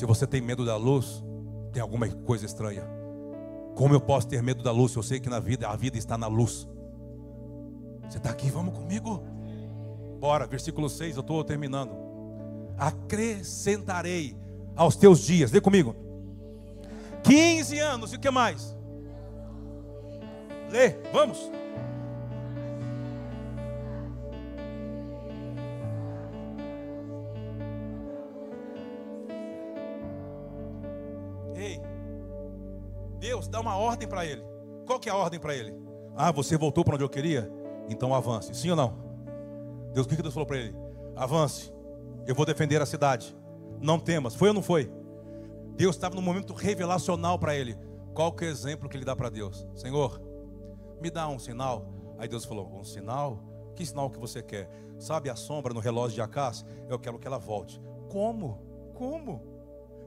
[0.00, 1.22] Se você tem medo da luz,
[1.74, 2.82] tem alguma coisa estranha.
[3.76, 4.94] Como eu posso ter medo da luz?
[4.94, 6.66] Eu sei que na vida a vida está na luz.
[8.08, 9.22] Você está aqui, vamos comigo?
[10.18, 11.92] Bora, versículo 6, eu estou terminando.
[12.78, 14.34] Acrescentarei
[14.74, 15.94] aos teus dias, lê comigo.
[17.22, 18.74] 15 anos, e o que mais?
[20.70, 21.38] Lê, vamos.
[33.60, 34.42] Dá uma ordem para ele.
[34.86, 35.74] Qual que é a ordem para ele?
[36.16, 37.52] Ah, você voltou para onde eu queria?
[37.90, 38.54] Então avance.
[38.54, 38.96] Sim ou não?
[39.92, 40.74] Deus, o que Deus falou para ele?
[41.14, 41.70] Avance.
[42.26, 43.36] Eu vou defender a cidade.
[43.78, 44.34] Não temas.
[44.34, 44.90] Foi ou não foi?
[45.76, 47.76] Deus estava no momento revelacional para ele.
[48.14, 49.68] Qual que é o exemplo que ele dá para Deus?
[49.74, 50.18] Senhor,
[50.98, 51.86] me dá um sinal.
[52.18, 53.44] Aí Deus falou: Um sinal?
[53.76, 54.70] Que sinal que você quer?
[54.98, 56.64] Sabe a sombra no relógio de Acás?
[56.88, 57.78] Eu quero que ela volte.
[58.08, 58.58] Como?
[58.94, 59.49] Como?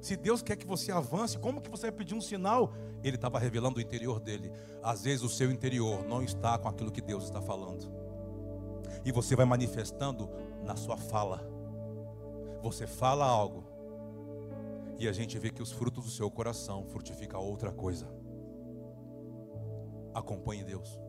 [0.04, 2.74] Se Deus quer que você avance, como que você vai pedir um sinal?
[3.02, 4.52] Ele estava revelando o interior dele.
[4.82, 7.90] Às vezes o seu interior não está com aquilo que Deus está falando.
[9.06, 10.30] E você vai manifestando
[10.62, 11.50] na sua fala.
[12.62, 13.64] Você fala algo.
[15.00, 18.06] E a gente vê que os frutos do seu coração frutificam outra coisa.
[20.14, 21.00] Acompanhe Deus.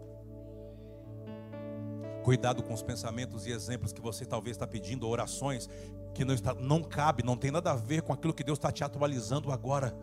[2.25, 5.69] Cuidado com os pensamentos e exemplos que você talvez está pedindo, orações
[6.15, 8.73] que não, está, não cabe, não tem nada a ver com aquilo que Deus está
[8.73, 9.95] te atualizando agora.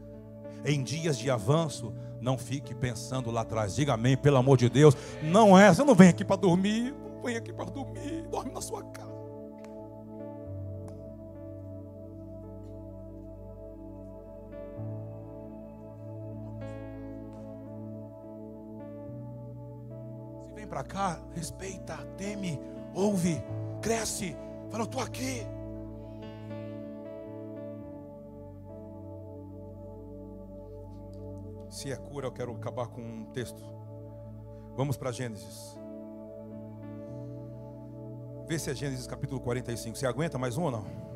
[0.63, 1.91] Em dias de avanço,
[2.21, 3.73] não fique pensando lá atrás.
[3.73, 4.95] Diga amém, pelo amor de Deus.
[5.23, 8.61] Não é, você não vem aqui para dormir, não vem aqui para dormir, dorme na
[8.61, 9.10] sua casa.
[20.81, 22.59] Para cá, respeita, teme,
[22.93, 23.41] ouve,
[23.81, 24.35] cresce.
[24.69, 25.45] Fala, eu estou aqui.
[31.69, 33.63] Se é cura, eu quero acabar com um texto.
[34.75, 35.77] Vamos para Gênesis.
[38.47, 39.97] Vê se é Gênesis capítulo 45.
[39.97, 41.10] Você aguenta mais um ou não?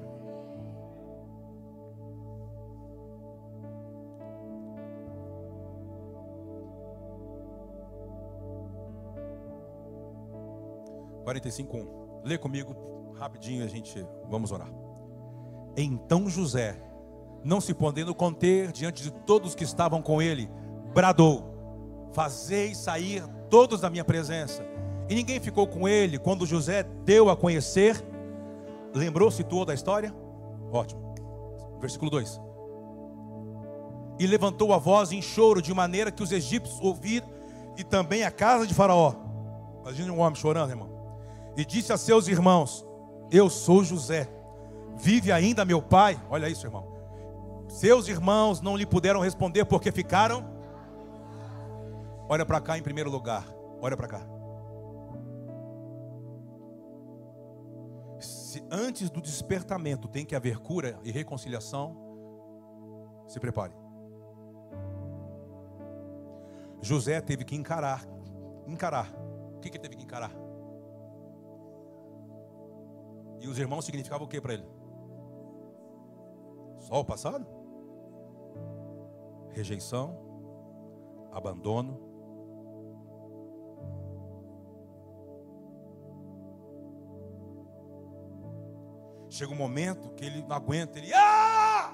[11.26, 11.88] 45:1.
[12.23, 12.76] Lê comigo
[13.17, 14.71] rapidinho a gente vamos orar.
[15.76, 16.80] Então José,
[17.43, 20.49] não se podendo conter diante de todos que estavam com ele,
[20.93, 21.43] bradou:
[22.13, 24.63] Fazei sair todos da minha presença.
[25.09, 28.03] E ninguém ficou com ele quando José deu a conhecer.
[28.93, 30.15] Lembrou, situou da história?
[30.71, 31.13] Ótimo.
[31.80, 32.41] Versículo 2.
[34.17, 37.28] E levantou a voz em choro, de maneira que os egípcios ouviram,
[37.78, 39.13] e também a casa de Faraó.
[39.82, 40.95] Imagina um homem chorando, irmão
[41.58, 42.86] e disse a seus irmãos:
[43.32, 44.30] Eu sou José.
[44.97, 46.20] Vive ainda meu pai?
[46.30, 46.95] Olha isso, irmão.
[47.68, 50.45] Seus irmãos não lhe puderam responder porque ficaram.
[52.30, 53.45] Olha para cá em primeiro lugar.
[53.82, 54.22] Olha para cá.
[58.20, 61.97] Se antes do despertamento tem que haver cura e reconciliação,
[63.28, 63.74] se prepare.
[66.82, 68.06] José teve que encarar.
[68.68, 69.12] Encarar.
[69.56, 70.32] O que, que teve que encarar?
[73.39, 74.67] E os irmãos significavam o que para ele?
[76.79, 77.45] Só o passado?
[79.51, 80.17] Rejeição,
[81.31, 81.99] abandono.
[89.29, 91.11] Chega um momento que ele não aguenta, ele.
[91.13, 91.93] Ah!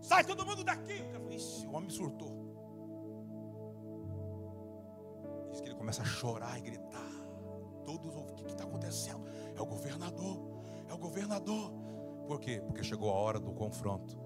[0.00, 1.04] Sai todo mundo daqui!
[1.28, 2.45] Ixi, o homem surtou.
[5.86, 7.12] Começa a chorar e gritar.
[7.84, 9.24] Todos o que está acontecendo?
[9.54, 10.36] É o governador,
[10.88, 11.70] é o governador.
[12.26, 12.60] Por quê?
[12.66, 14.18] Porque chegou a hora do confronto.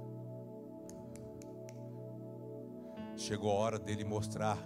[3.14, 4.56] Chegou a hora dele mostrar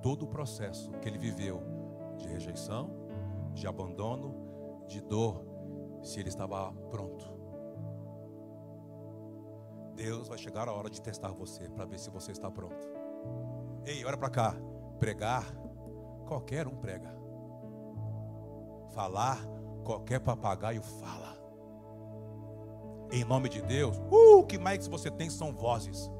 [0.00, 1.60] todo o processo que ele viveu
[2.16, 2.92] de rejeição,
[3.52, 5.44] de abandono, de dor,
[6.00, 7.24] se ele estava pronto.
[9.96, 12.86] Deus vai chegar a hora de testar você para ver se você está pronto.
[13.84, 14.54] Ei, olha para cá.
[15.00, 15.63] Pregar
[16.24, 17.14] qualquer um prega.
[18.92, 19.38] Falar,
[19.84, 21.34] qualquer papagaio fala.
[23.10, 26.10] Em nome de Deus, uh, o que mais você tem são vozes.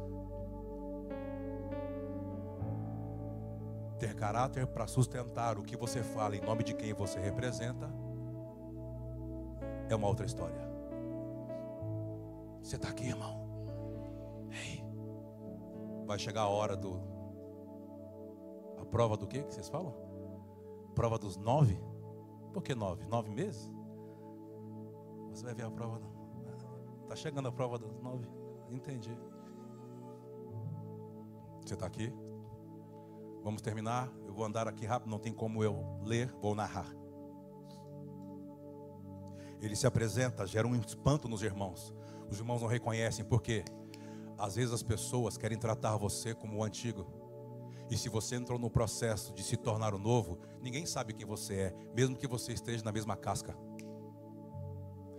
[3.98, 7.90] Ter caráter para sustentar o que você fala em nome de quem você representa
[9.88, 10.62] é uma outra história.
[12.62, 14.48] Você está aqui, irmão?
[14.50, 14.84] Ei,
[16.06, 17.13] vai chegar a hora do
[18.94, 19.92] prova do que que vocês falam?
[20.94, 21.76] Prova dos nove?
[22.52, 23.04] Por que nove?
[23.08, 23.68] Nove meses?
[25.30, 26.00] Você vai ver a prova.
[27.02, 28.24] Está chegando a prova dos nove.
[28.70, 29.18] Entendi.
[31.60, 32.14] Você está aqui?
[33.42, 34.12] Vamos terminar.
[34.28, 36.94] Eu vou andar aqui rápido, não tem como eu ler, vou narrar.
[39.60, 41.92] Ele se apresenta, gera um espanto nos irmãos.
[42.30, 43.64] Os irmãos não reconhecem, por quê?
[44.38, 47.23] Às vezes as pessoas querem tratar você como o antigo.
[47.90, 51.54] E se você entrou no processo de se tornar o novo, ninguém sabe quem você
[51.54, 53.56] é, mesmo que você esteja na mesma casca.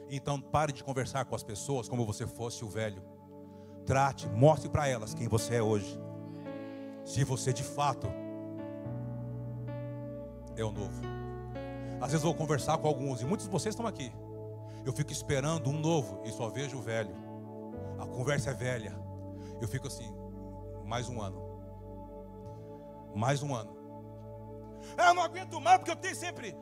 [0.09, 3.03] Então pare de conversar com as pessoas como você fosse o velho.
[3.85, 5.99] Trate, mostre para elas quem você é hoje.
[7.03, 8.07] Se você de fato
[10.57, 11.01] é o novo.
[12.01, 14.11] Às vezes eu vou conversar com alguns, e muitos de vocês estão aqui.
[14.85, 17.15] Eu fico esperando um novo e só vejo o velho.
[17.99, 18.95] A conversa é velha.
[19.61, 20.13] Eu fico assim,
[20.83, 21.44] mais um ano.
[23.15, 23.73] Mais um ano.
[24.97, 26.55] Eu não aguento mais porque eu tenho sempre.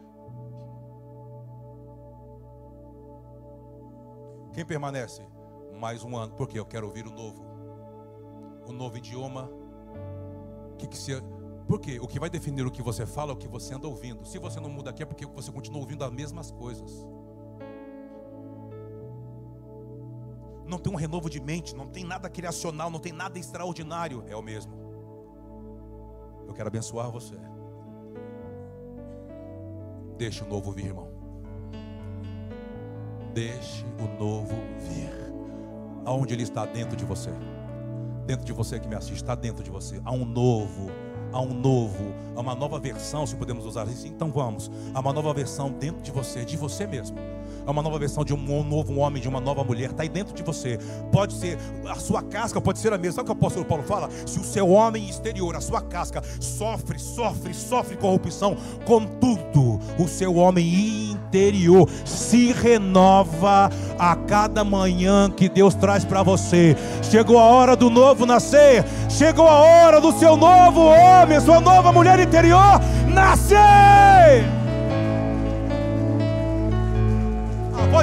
[4.53, 5.25] Quem permanece?
[5.79, 7.43] Mais um ano, porque eu quero ouvir o novo.
[8.67, 9.49] O novo idioma.
[10.77, 11.11] Que que se...
[11.67, 11.99] Por quê?
[11.99, 14.23] O que vai definir o que você fala é o que você anda ouvindo.
[14.23, 17.07] Se você não muda aqui é porque você continua ouvindo as mesmas coisas.
[20.67, 24.23] Não tem um renovo de mente, não tem nada criacional, não tem nada extraordinário.
[24.27, 24.82] É o mesmo.
[26.53, 27.33] Eu quero abençoar você.
[30.19, 31.07] Deixe o novo vir, irmão.
[33.33, 35.09] Deixe o novo vir.
[36.05, 37.31] Aonde ele está dentro de você.
[38.27, 39.99] Dentro de você que me assiste, está dentro de você.
[40.05, 40.91] Há um novo,
[41.31, 44.07] há um novo, há uma nova versão, se podemos usar isso.
[44.07, 44.69] Então vamos.
[44.93, 47.17] Há uma nova versão dentro de você, de você mesmo.
[47.65, 49.91] É uma nova versão de um novo homem, de uma nova mulher.
[49.91, 50.77] Está aí dentro de você.
[51.11, 51.57] Pode ser,
[51.87, 53.13] a sua casca pode ser a mesma.
[53.13, 54.09] Sabe o que o apóstolo Paulo fala?
[54.25, 60.35] Se o seu homem exterior, a sua casca, sofre, sofre, sofre corrupção, contudo, o seu
[60.35, 66.75] homem interior se renova a cada manhã que Deus traz para você.
[67.01, 68.83] Chegou a hora do novo nascer.
[69.09, 74.62] Chegou a hora do seu novo homem, sua nova mulher interior nascer.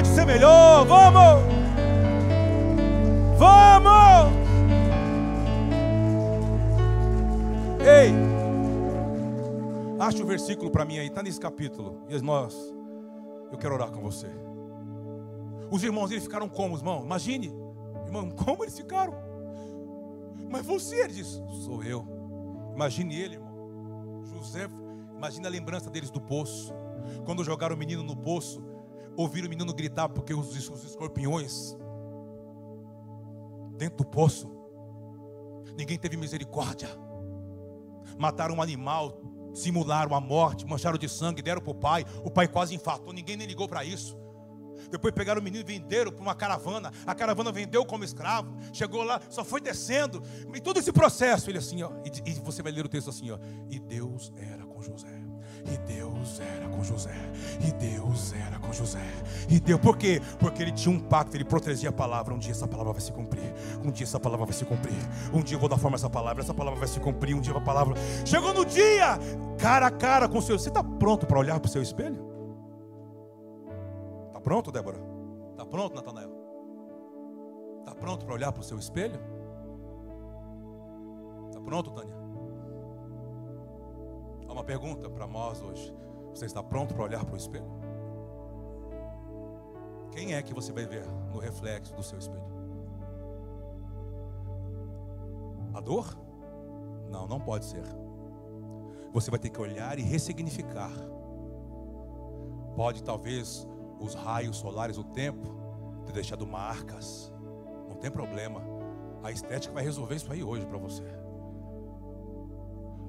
[0.01, 0.83] Pode ser melhor.
[0.85, 1.43] Vamos!
[3.37, 4.31] Vamos!
[7.85, 8.11] Ei!
[9.99, 12.01] Acha o versículo para mim aí, está nesse capítulo.
[12.09, 12.55] E nós,
[13.51, 14.27] eu quero orar com você.
[15.69, 17.03] Os irmãos, eles ficaram como, irmão?
[17.05, 17.53] Imagine,
[18.07, 19.13] irmão, como eles ficaram?
[20.49, 22.03] Mas você, ele disse, sou eu.
[22.73, 24.23] Imagine ele, irmão.
[24.25, 24.67] José,
[25.15, 26.73] imagine a lembrança deles do poço.
[27.23, 28.70] Quando jogaram o menino no poço,
[29.15, 31.75] ouvir o menino gritar porque os, os escorpiões
[33.77, 34.47] dentro do poço,
[35.75, 36.87] ninguém teve misericórdia.
[38.17, 39.19] Mataram um animal,
[39.53, 42.05] simularam a morte, mancharam de sangue, deram para o pai.
[42.23, 44.21] O pai quase infartou, ninguém nem ligou para isso.
[44.89, 46.91] Depois pegaram o menino e venderam para uma caravana.
[47.05, 48.55] A caravana vendeu como escravo.
[48.73, 50.21] Chegou lá, só foi descendo.
[50.53, 51.91] E todo esse processo, ele assim, ó.
[52.05, 53.39] E, e você vai ler o texto assim, ó.
[53.69, 55.21] E Deus era com José.
[55.71, 56.00] E Deus
[56.91, 57.13] José.
[57.65, 58.99] E Deus era com José.
[59.49, 60.21] E Deus, por quê?
[60.39, 62.33] Porque ele tinha um pacto, ele protegia a palavra.
[62.33, 63.53] Um dia essa palavra vai se cumprir.
[63.83, 64.97] Um dia essa palavra vai se cumprir.
[65.33, 66.43] Um dia eu vou dar forma a essa palavra.
[66.43, 67.35] Essa palavra vai se cumprir.
[67.35, 67.95] Um dia a palavra.
[68.25, 69.17] Chegou no dia,
[69.57, 70.57] cara a cara com o seu.
[70.57, 72.29] Você está pronto para olhar para o seu espelho?
[74.27, 74.97] Está pronto, Débora?
[75.51, 76.31] Está pronto, Natanael?
[77.79, 79.19] Está pronto para olhar para o seu espelho?
[81.47, 82.15] Está pronto, Tânia?
[84.47, 85.95] Há uma pergunta para nós hoje.
[86.33, 87.69] Você está pronto para olhar para o espelho?
[90.11, 92.51] Quem é que você vai ver no reflexo do seu espelho?
[95.73, 96.17] A dor?
[97.09, 97.83] Não, não pode ser.
[99.13, 100.91] Você vai ter que olhar e ressignificar.
[102.75, 103.67] Pode talvez
[103.99, 105.47] os raios solares, o tempo,
[106.05, 107.31] ter deixado marcas.
[107.89, 108.61] Não tem problema.
[109.23, 111.03] A estética vai resolver isso aí hoje para você.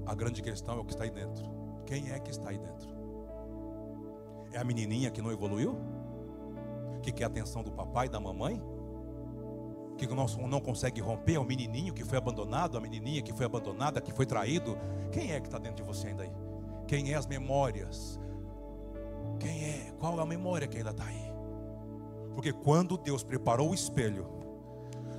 [0.04, 1.44] A grande questão é o que está aí dentro.
[1.86, 2.91] Quem é que está aí dentro?
[4.52, 5.78] É a menininha que não evoluiu?
[7.02, 8.62] Que quer a atenção do papai e da mamãe?
[9.96, 11.34] Que não, não consegue romper?
[11.34, 12.76] É o menininho que foi abandonado?
[12.76, 14.76] A menininha que foi abandonada, que foi traído?
[15.10, 16.32] Quem é que está dentro de você ainda aí?
[16.86, 18.20] Quem é as memórias?
[19.38, 19.92] Quem é?
[19.98, 21.32] Qual é a memória que ainda está aí?
[22.34, 24.26] Porque quando Deus preparou o espelho,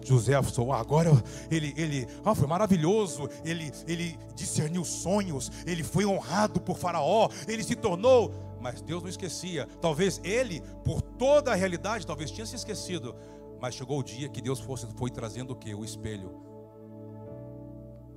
[0.04, 1.12] José falou, agora
[1.50, 7.64] ele, ele ah, foi maravilhoso, ele, ele discerniu sonhos, ele foi honrado por Faraó, ele
[7.64, 8.34] se tornou,
[8.64, 9.68] mas Deus não esquecia.
[9.82, 13.14] Talvez ele, por toda a realidade, talvez tinha se esquecido,
[13.60, 15.76] mas chegou o dia que Deus fosse, foi trazendo o que?
[15.76, 16.32] O espelho.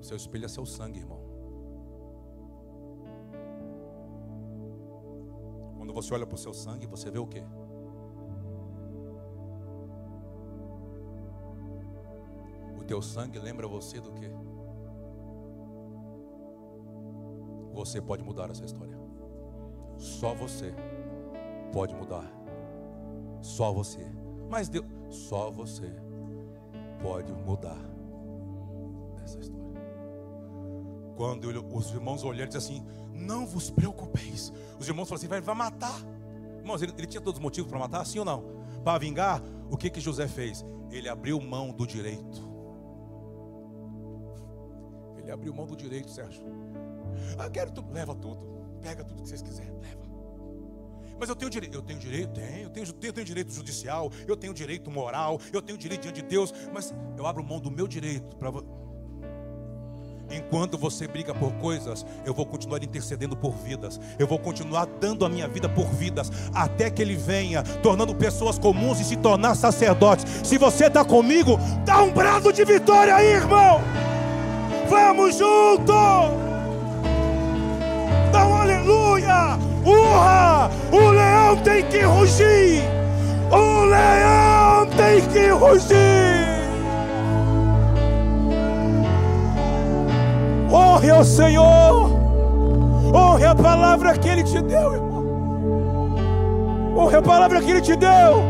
[0.00, 1.20] Seu espelho é seu sangue, irmão.
[5.76, 7.42] Quando você olha para o seu sangue, você vê o que?
[12.86, 14.30] teu sangue lembra você do quê?
[17.74, 18.95] Você pode mudar essa história.
[19.96, 20.74] Só você
[21.72, 22.30] pode mudar.
[23.40, 24.04] Só você.
[24.48, 25.90] Mas Deus, só você
[27.02, 27.78] pode mudar
[29.22, 29.56] essa história.
[31.16, 34.52] Quando os irmãos olharam e disseram assim: Não vos preocupeis.
[34.78, 36.00] Os irmãos falaram assim: Vai, vai matar.
[36.58, 38.44] Irmãos, ele, ele tinha todos os motivos para matar, sim ou não?
[38.84, 40.64] Para vingar, o que que José fez?
[40.90, 42.42] Ele abriu mão do direito.
[45.16, 46.44] Ele abriu mão do direito, Sérgio.
[47.38, 48.55] Ah, quero tudo, leva tudo.
[48.86, 50.06] Pega tudo que vocês quiserem, leva.
[51.18, 54.54] Mas eu tenho direito, eu tenho direito, tenho, eu tenho, tenho direito judicial, eu tenho
[54.54, 58.36] direito moral, eu tenho direito diante de Deus, mas eu abro mão do meu direito
[58.36, 58.52] para
[60.30, 64.00] Enquanto você briga por coisas, eu vou continuar intercedendo por vidas.
[64.18, 68.56] Eu vou continuar dando a minha vida por vidas, até que Ele venha, tornando pessoas
[68.56, 70.46] comuns e se tornar sacerdotes.
[70.46, 73.80] Se você está comigo, dá um brado de vitória aí, irmão.
[74.88, 76.45] Vamos junto.
[79.16, 79.58] Aleluia.
[79.84, 80.70] Urra!
[80.92, 82.82] O leão tem que rugir.
[83.50, 86.46] O leão tem que rugir.
[90.70, 92.10] Honre ao Senhor.
[93.14, 95.24] Honre a palavra que Ele te deu, irmão.
[96.96, 98.44] Honre a palavra que Ele te deu.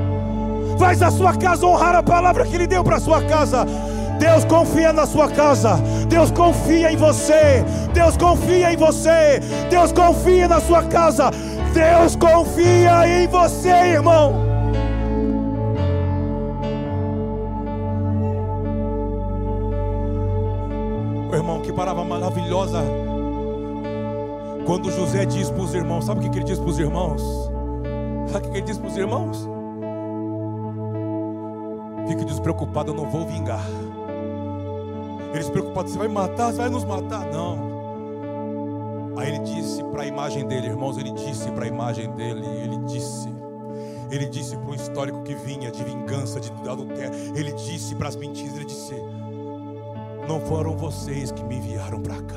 [0.78, 3.64] Faz a sua casa honrar a palavra que Ele deu para a sua casa.
[4.18, 5.76] Deus confia na sua casa.
[6.08, 7.64] Deus confia em você.
[7.92, 9.40] Deus confia em você.
[9.70, 11.30] Deus confia na sua casa.
[11.72, 14.46] Deus confia em você, irmão.
[21.36, 22.82] irmão, que palavra maravilhosa.
[24.66, 27.22] Quando José diz para os irmãos, sabe o que ele diz para os irmãos?
[28.26, 29.48] Sabe o que ele diz para os irmãos?
[32.08, 33.64] Fique despreocupado, eu não vou vingar.
[35.36, 37.26] Eles preocupados, você vai matar, você vai nos matar.
[37.26, 37.76] Não.
[39.16, 42.76] Aí ele disse para a imagem dele, irmãos, ele disse para a imagem dele, ele
[42.86, 43.28] disse,
[44.10, 48.16] ele disse para o histórico que vinha de vingança, de adultério, ele disse para as
[48.16, 48.94] mentiras, ele disse:
[50.28, 52.34] não foram vocês que me enviaram para cá.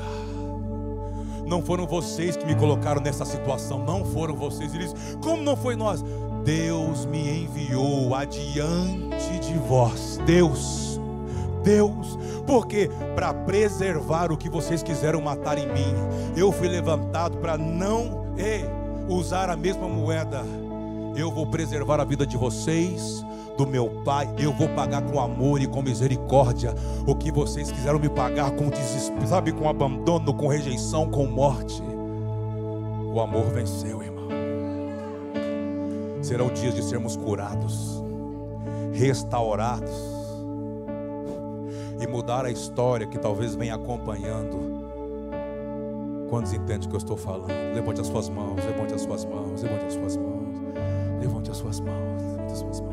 [1.44, 3.84] Não foram vocês que me colocaram nessa situação.
[3.84, 4.72] Não foram vocês.
[4.72, 6.04] Eles, como não foi nós?
[6.44, 10.20] Deus me enviou adiante de vós.
[10.24, 10.89] Deus,
[11.62, 15.94] Deus, porque para preservar o que vocês quiseram matar em mim,
[16.36, 18.20] eu fui levantado para não
[19.08, 20.42] usar a mesma moeda.
[21.16, 23.24] Eu vou preservar a vida de vocês,
[23.56, 26.74] do meu Pai, eu vou pagar com amor e com misericórdia
[27.06, 31.82] o que vocês quiseram me pagar com desespero, sabe, com abandono, com rejeição, com morte.
[33.12, 34.28] O amor venceu, irmão.
[36.22, 38.02] Serão dias de sermos curados,
[38.92, 40.19] restaurados
[42.00, 44.80] e mudar a história que talvez venha acompanhando.
[46.30, 47.48] Quantos entendem o que eu estou falando?
[47.74, 50.58] Levante as suas mãos, levante as suas mãos, levante as suas mãos,
[51.20, 52.90] levante as suas mãos, levante as suas mãos.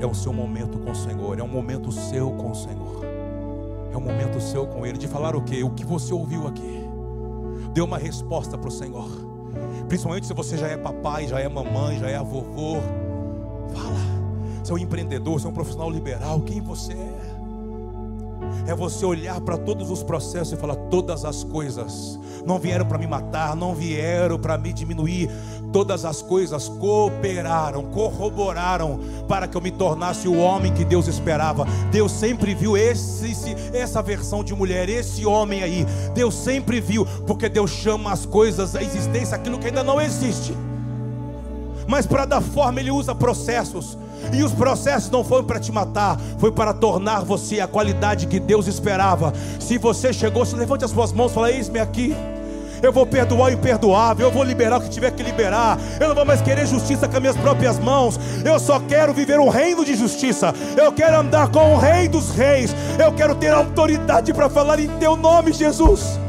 [0.00, 3.04] É o seu momento com o Senhor, é um momento seu com o Senhor.
[3.92, 5.62] É um momento seu com Ele, de falar o que?
[5.62, 6.84] O que você ouviu aqui.
[7.72, 9.08] Dê uma resposta para o Senhor.
[9.88, 12.80] Principalmente se você já é papai, já é mamãe, já é vovô.
[13.72, 14.18] Fala.
[14.62, 17.27] Você é um empreendedor, você é um profissional liberal, quem você é?
[18.68, 22.98] É você olhar para todos os processos e falar: todas as coisas não vieram para
[22.98, 25.30] me matar, não vieram para me diminuir,
[25.72, 31.64] todas as coisas cooperaram, corroboraram para que eu me tornasse o homem que Deus esperava.
[31.90, 33.34] Deus sempre viu esse,
[33.72, 35.86] essa versão de mulher, esse homem aí.
[36.14, 40.54] Deus sempre viu, porque Deus chama as coisas à existência, aquilo que ainda não existe.
[41.88, 43.96] Mas para dar forma, Ele usa processos
[44.32, 48.38] e os processos não foram para te matar, foi para tornar você a qualidade que
[48.38, 49.32] Deus esperava.
[49.58, 52.14] Se você chegou, se levante as suas mãos e fala: Eis-me aqui.
[52.80, 55.76] Eu vou perdoar o imperdoável, eu vou liberar o que tiver que liberar.
[55.98, 58.20] Eu não vou mais querer justiça com as minhas próprias mãos.
[58.44, 60.54] Eu só quero viver um reino de justiça.
[60.76, 62.72] Eu quero andar com o Rei dos Reis.
[62.96, 66.20] Eu quero ter autoridade para falar em Teu nome, Jesus.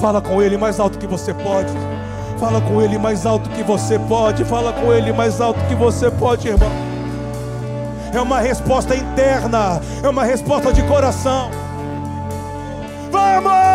[0.00, 1.99] Fala com Ele mais alto que você pode.
[2.40, 4.46] Fala com Ele mais alto que você pode.
[4.46, 6.70] Fala com Ele mais alto que você pode, irmão.
[8.14, 9.78] É uma resposta interna.
[10.02, 11.50] É uma resposta de coração.
[13.10, 13.69] Vamos!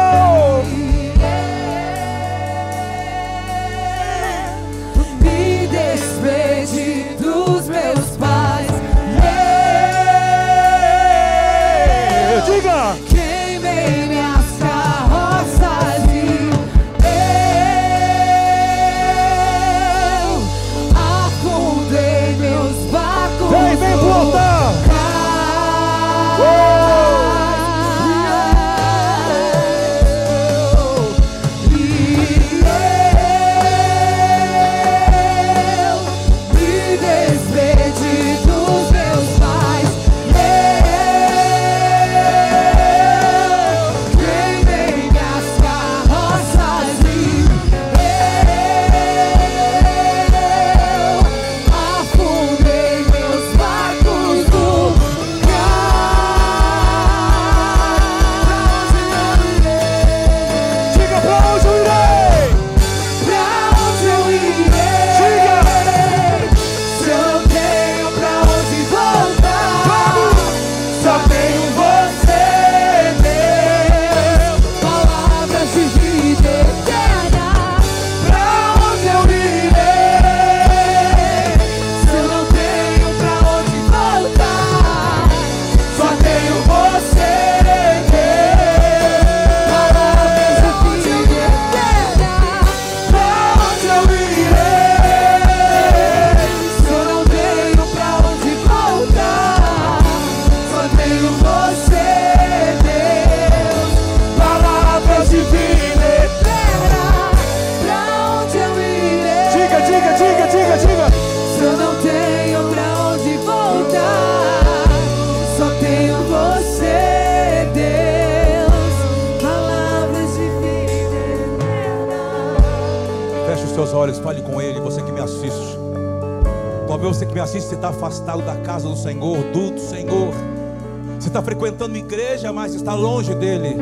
[132.85, 133.75] Está longe dele.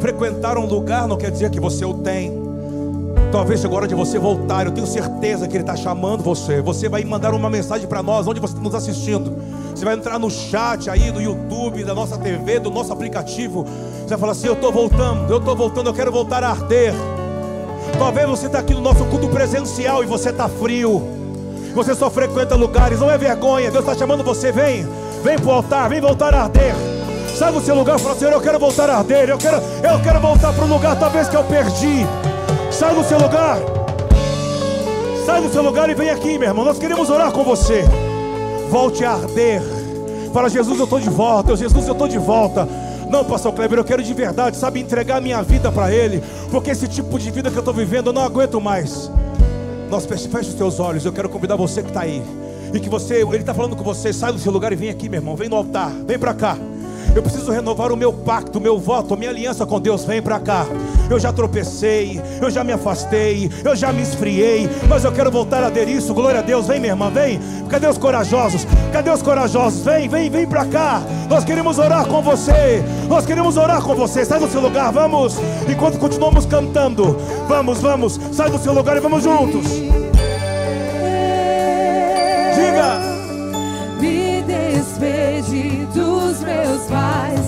[0.00, 2.40] Frequentar um lugar não quer dizer que você o tem.
[3.30, 4.64] Talvez chegou a hora de você voltar.
[4.64, 6.62] Eu tenho certeza que Ele está chamando você.
[6.62, 9.36] Você vai mandar uma mensagem para nós, onde você está nos assistindo.
[9.74, 13.64] Você vai entrar no chat aí do YouTube, da nossa TV, do nosso aplicativo.
[13.64, 16.94] Você vai falar assim: Eu estou voltando, eu estou voltando, eu quero voltar a arder.
[17.98, 21.02] Talvez você está aqui no nosso culto presencial e você está frio.
[21.74, 23.70] Você só frequenta lugares, não é vergonha.
[23.70, 24.86] Deus está chamando você, vem,
[25.22, 26.91] vem para o altar, vem voltar a arder.
[27.42, 30.00] Sai do seu lugar e fala, Senhor, eu quero voltar a arder, eu quero, eu
[30.00, 32.06] quero voltar para o lugar talvez que eu perdi.
[32.70, 33.58] Sai do seu lugar.
[35.26, 36.64] Sai do seu lugar e vem aqui, meu irmão.
[36.64, 37.82] Nós queremos orar com você.
[38.70, 39.60] Volte a arder.
[40.32, 41.56] Fala, Jesus, eu estou de volta.
[41.56, 42.68] Jesus, eu estou de volta.
[43.10, 46.22] Não, pastor Kleber, eu quero de verdade, sabe, entregar minha vida para Ele.
[46.48, 49.10] Porque esse tipo de vida que eu estou vivendo, eu não aguento mais.
[49.90, 51.04] Nós feche os teus olhos.
[51.04, 52.22] Eu quero convidar você que está aí.
[52.72, 54.12] E que você, Ele está falando com você.
[54.12, 55.34] Sai do seu lugar e vem aqui, meu irmão.
[55.34, 55.90] Vem no altar.
[56.06, 56.56] Vem para cá.
[57.14, 60.04] Eu preciso renovar o meu pacto, o meu voto, a minha aliança com Deus.
[60.04, 60.66] Vem para cá.
[61.10, 65.62] Eu já tropecei, eu já me afastei, eu já me esfriei, mas eu quero voltar
[65.62, 66.14] a aderir isso.
[66.14, 66.66] Glória a Deus.
[66.66, 67.38] Vem, minha irmã, vem.
[67.68, 68.66] Cadê os corajosos?
[68.92, 69.84] Cadê os corajosos?
[69.84, 71.02] Vem, vem, vem para cá.
[71.28, 72.82] Nós queremos orar com você.
[73.08, 74.24] Nós queremos orar com você.
[74.24, 75.36] Sai do seu lugar, vamos.
[75.68, 78.18] Enquanto continuamos cantando, vamos, vamos.
[78.32, 79.81] Sai do seu lugar e vamos juntos.
[86.52, 87.41] Meus pais.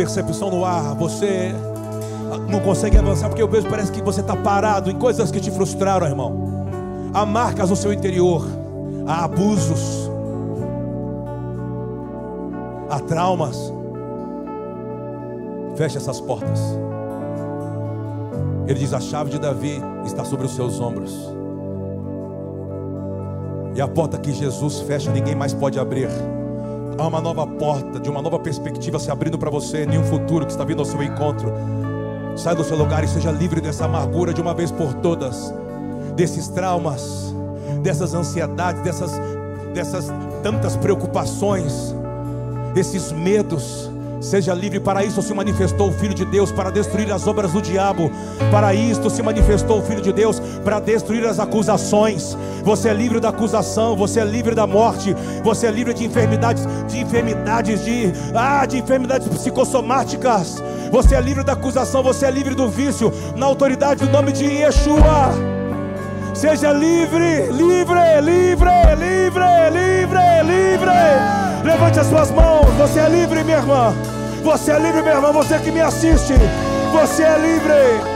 [0.00, 0.94] Percepção no ar.
[0.94, 1.52] Você
[2.48, 5.50] não consegue avançar porque eu vejo parece que você está parado em coisas que te
[5.50, 6.64] frustraram, irmão.
[7.12, 8.46] Há marcas no seu interior,
[9.06, 10.10] há abusos,
[12.88, 13.70] há traumas.
[15.76, 16.60] Feche essas portas.
[18.66, 21.14] Ele diz: a chave de Davi está sobre os seus ombros.
[23.74, 26.08] E a porta que Jesus fecha, ninguém mais pode abrir.
[27.00, 30.44] Há uma nova porta, de uma nova perspectiva se abrindo para você, em um futuro
[30.44, 31.50] que está vindo ao seu encontro.
[32.36, 35.50] Sai do seu lugar e seja livre dessa amargura de uma vez por todas,
[36.14, 37.34] desses traumas,
[37.82, 39.12] dessas ansiedades, dessas,
[39.72, 40.12] dessas
[40.42, 41.94] tantas preocupações,
[42.76, 43.89] esses medos.
[44.20, 47.62] Seja livre, para isso se manifestou o Filho de Deus, para destruir as obras do
[47.62, 48.12] diabo.
[48.50, 52.36] Para isto se manifestou o Filho de Deus, para destruir as acusações.
[52.62, 56.66] Você é livre da acusação, você é livre da morte, você é livre de enfermidades,
[56.86, 60.62] de enfermidades, de ah, de enfermidades psicossomáticas.
[60.92, 64.44] Você é livre da acusação, você é livre do vício, na autoridade do nome de
[64.44, 65.32] Yeshua.
[66.34, 71.49] Seja livre, livre, livre, livre, livre, livre.
[71.64, 72.66] Levante as suas mãos.
[72.78, 73.94] Você é livre, minha irmã.
[74.42, 75.32] Você é livre, minha irmã.
[75.32, 76.34] Você que me assiste.
[76.92, 78.10] Você é livre.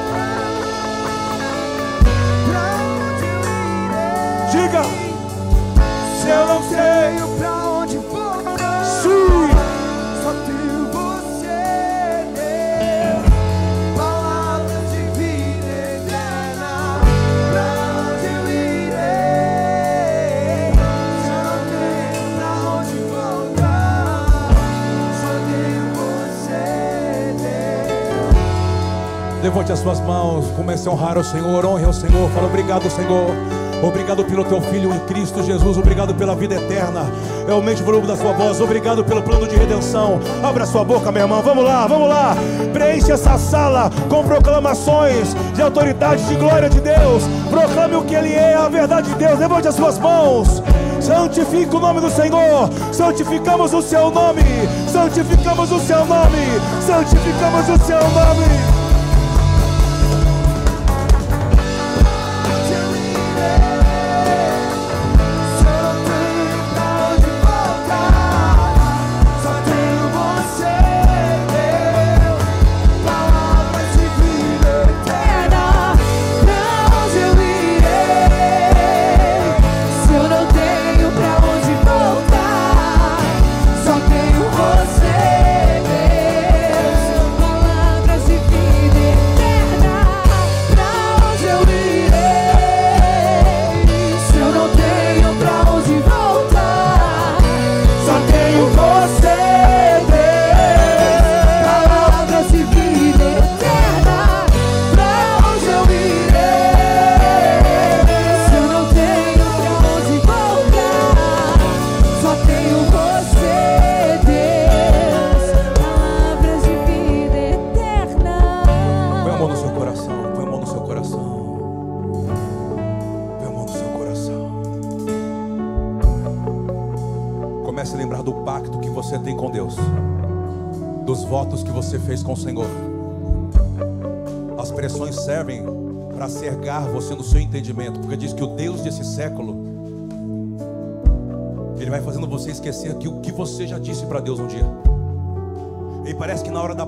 [4.50, 4.82] Diga.
[6.20, 7.33] Se eu não sei, Tenho
[29.54, 32.28] Levante as suas mãos, comece a honrar o Senhor, honre ao Senhor.
[32.30, 33.30] Fala obrigado, Senhor.
[33.84, 35.78] Obrigado pelo teu filho em Cristo Jesus.
[35.78, 37.06] Obrigado pela vida eterna.
[37.48, 38.60] Aumente o volume da sua voz.
[38.60, 40.18] Obrigado pelo plano de redenção.
[40.42, 41.40] Abra sua boca, meu irmão.
[41.40, 42.34] Vamos lá, vamos lá.
[42.72, 47.22] Preenche essa sala com proclamações de autoridade, de glória de Deus.
[47.48, 49.38] Proclame o que Ele é, a verdade de Deus.
[49.38, 50.60] Levante as suas mãos.
[51.00, 52.68] Santifica o nome do Senhor.
[52.90, 54.42] Santificamos o seu nome.
[54.88, 56.44] Santificamos o seu nome.
[56.84, 58.73] Santificamos o seu nome.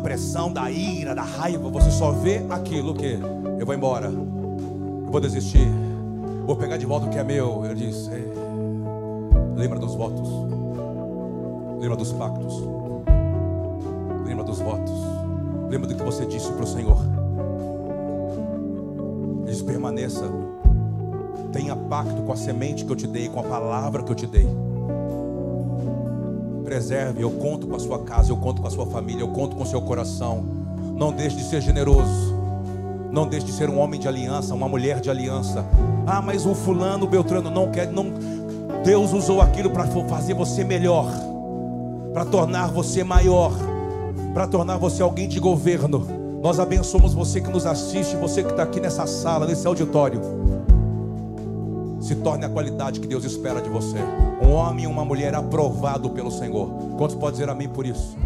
[0.07, 3.19] Hora da ira, da raiva, você só vê aquilo que
[3.59, 5.69] eu vou embora, eu vou desistir,
[6.47, 7.65] vou pegar de volta o que é meu.
[7.65, 8.24] Ele diz: "Ei,
[9.57, 10.28] lembra dos votos,
[11.81, 12.62] lembra dos pactos,
[14.24, 14.95] lembra dos votos,
[15.69, 16.99] lembra do que você disse para o Senhor.
[19.43, 20.31] Ele diz: permaneça,
[21.53, 24.27] tenha pacto com a semente que eu te dei, com a palavra que eu te
[24.27, 24.66] dei
[26.77, 27.23] preserve.
[27.23, 29.62] Eu conto com a sua casa, eu conto com a sua família, eu conto com
[29.62, 30.44] o seu coração.
[30.94, 32.36] Não deixe de ser generoso.
[33.11, 35.65] Não deixe de ser um homem de aliança, uma mulher de aliança.
[36.07, 38.12] Ah, mas o fulano, o Beltrano não quer, não.
[38.85, 41.07] Deus usou aquilo para fazer você melhor,
[42.12, 43.53] para tornar você maior,
[44.35, 46.07] para tornar você alguém de governo.
[46.43, 50.20] Nós abençoamos você que nos assiste, você que está aqui nessa sala, nesse auditório.
[52.07, 53.99] Se torne a qualidade que Deus espera de você.
[54.41, 56.69] Um homem e uma mulher aprovado pelo Senhor.
[56.97, 58.16] Quantos podem dizer amém por isso?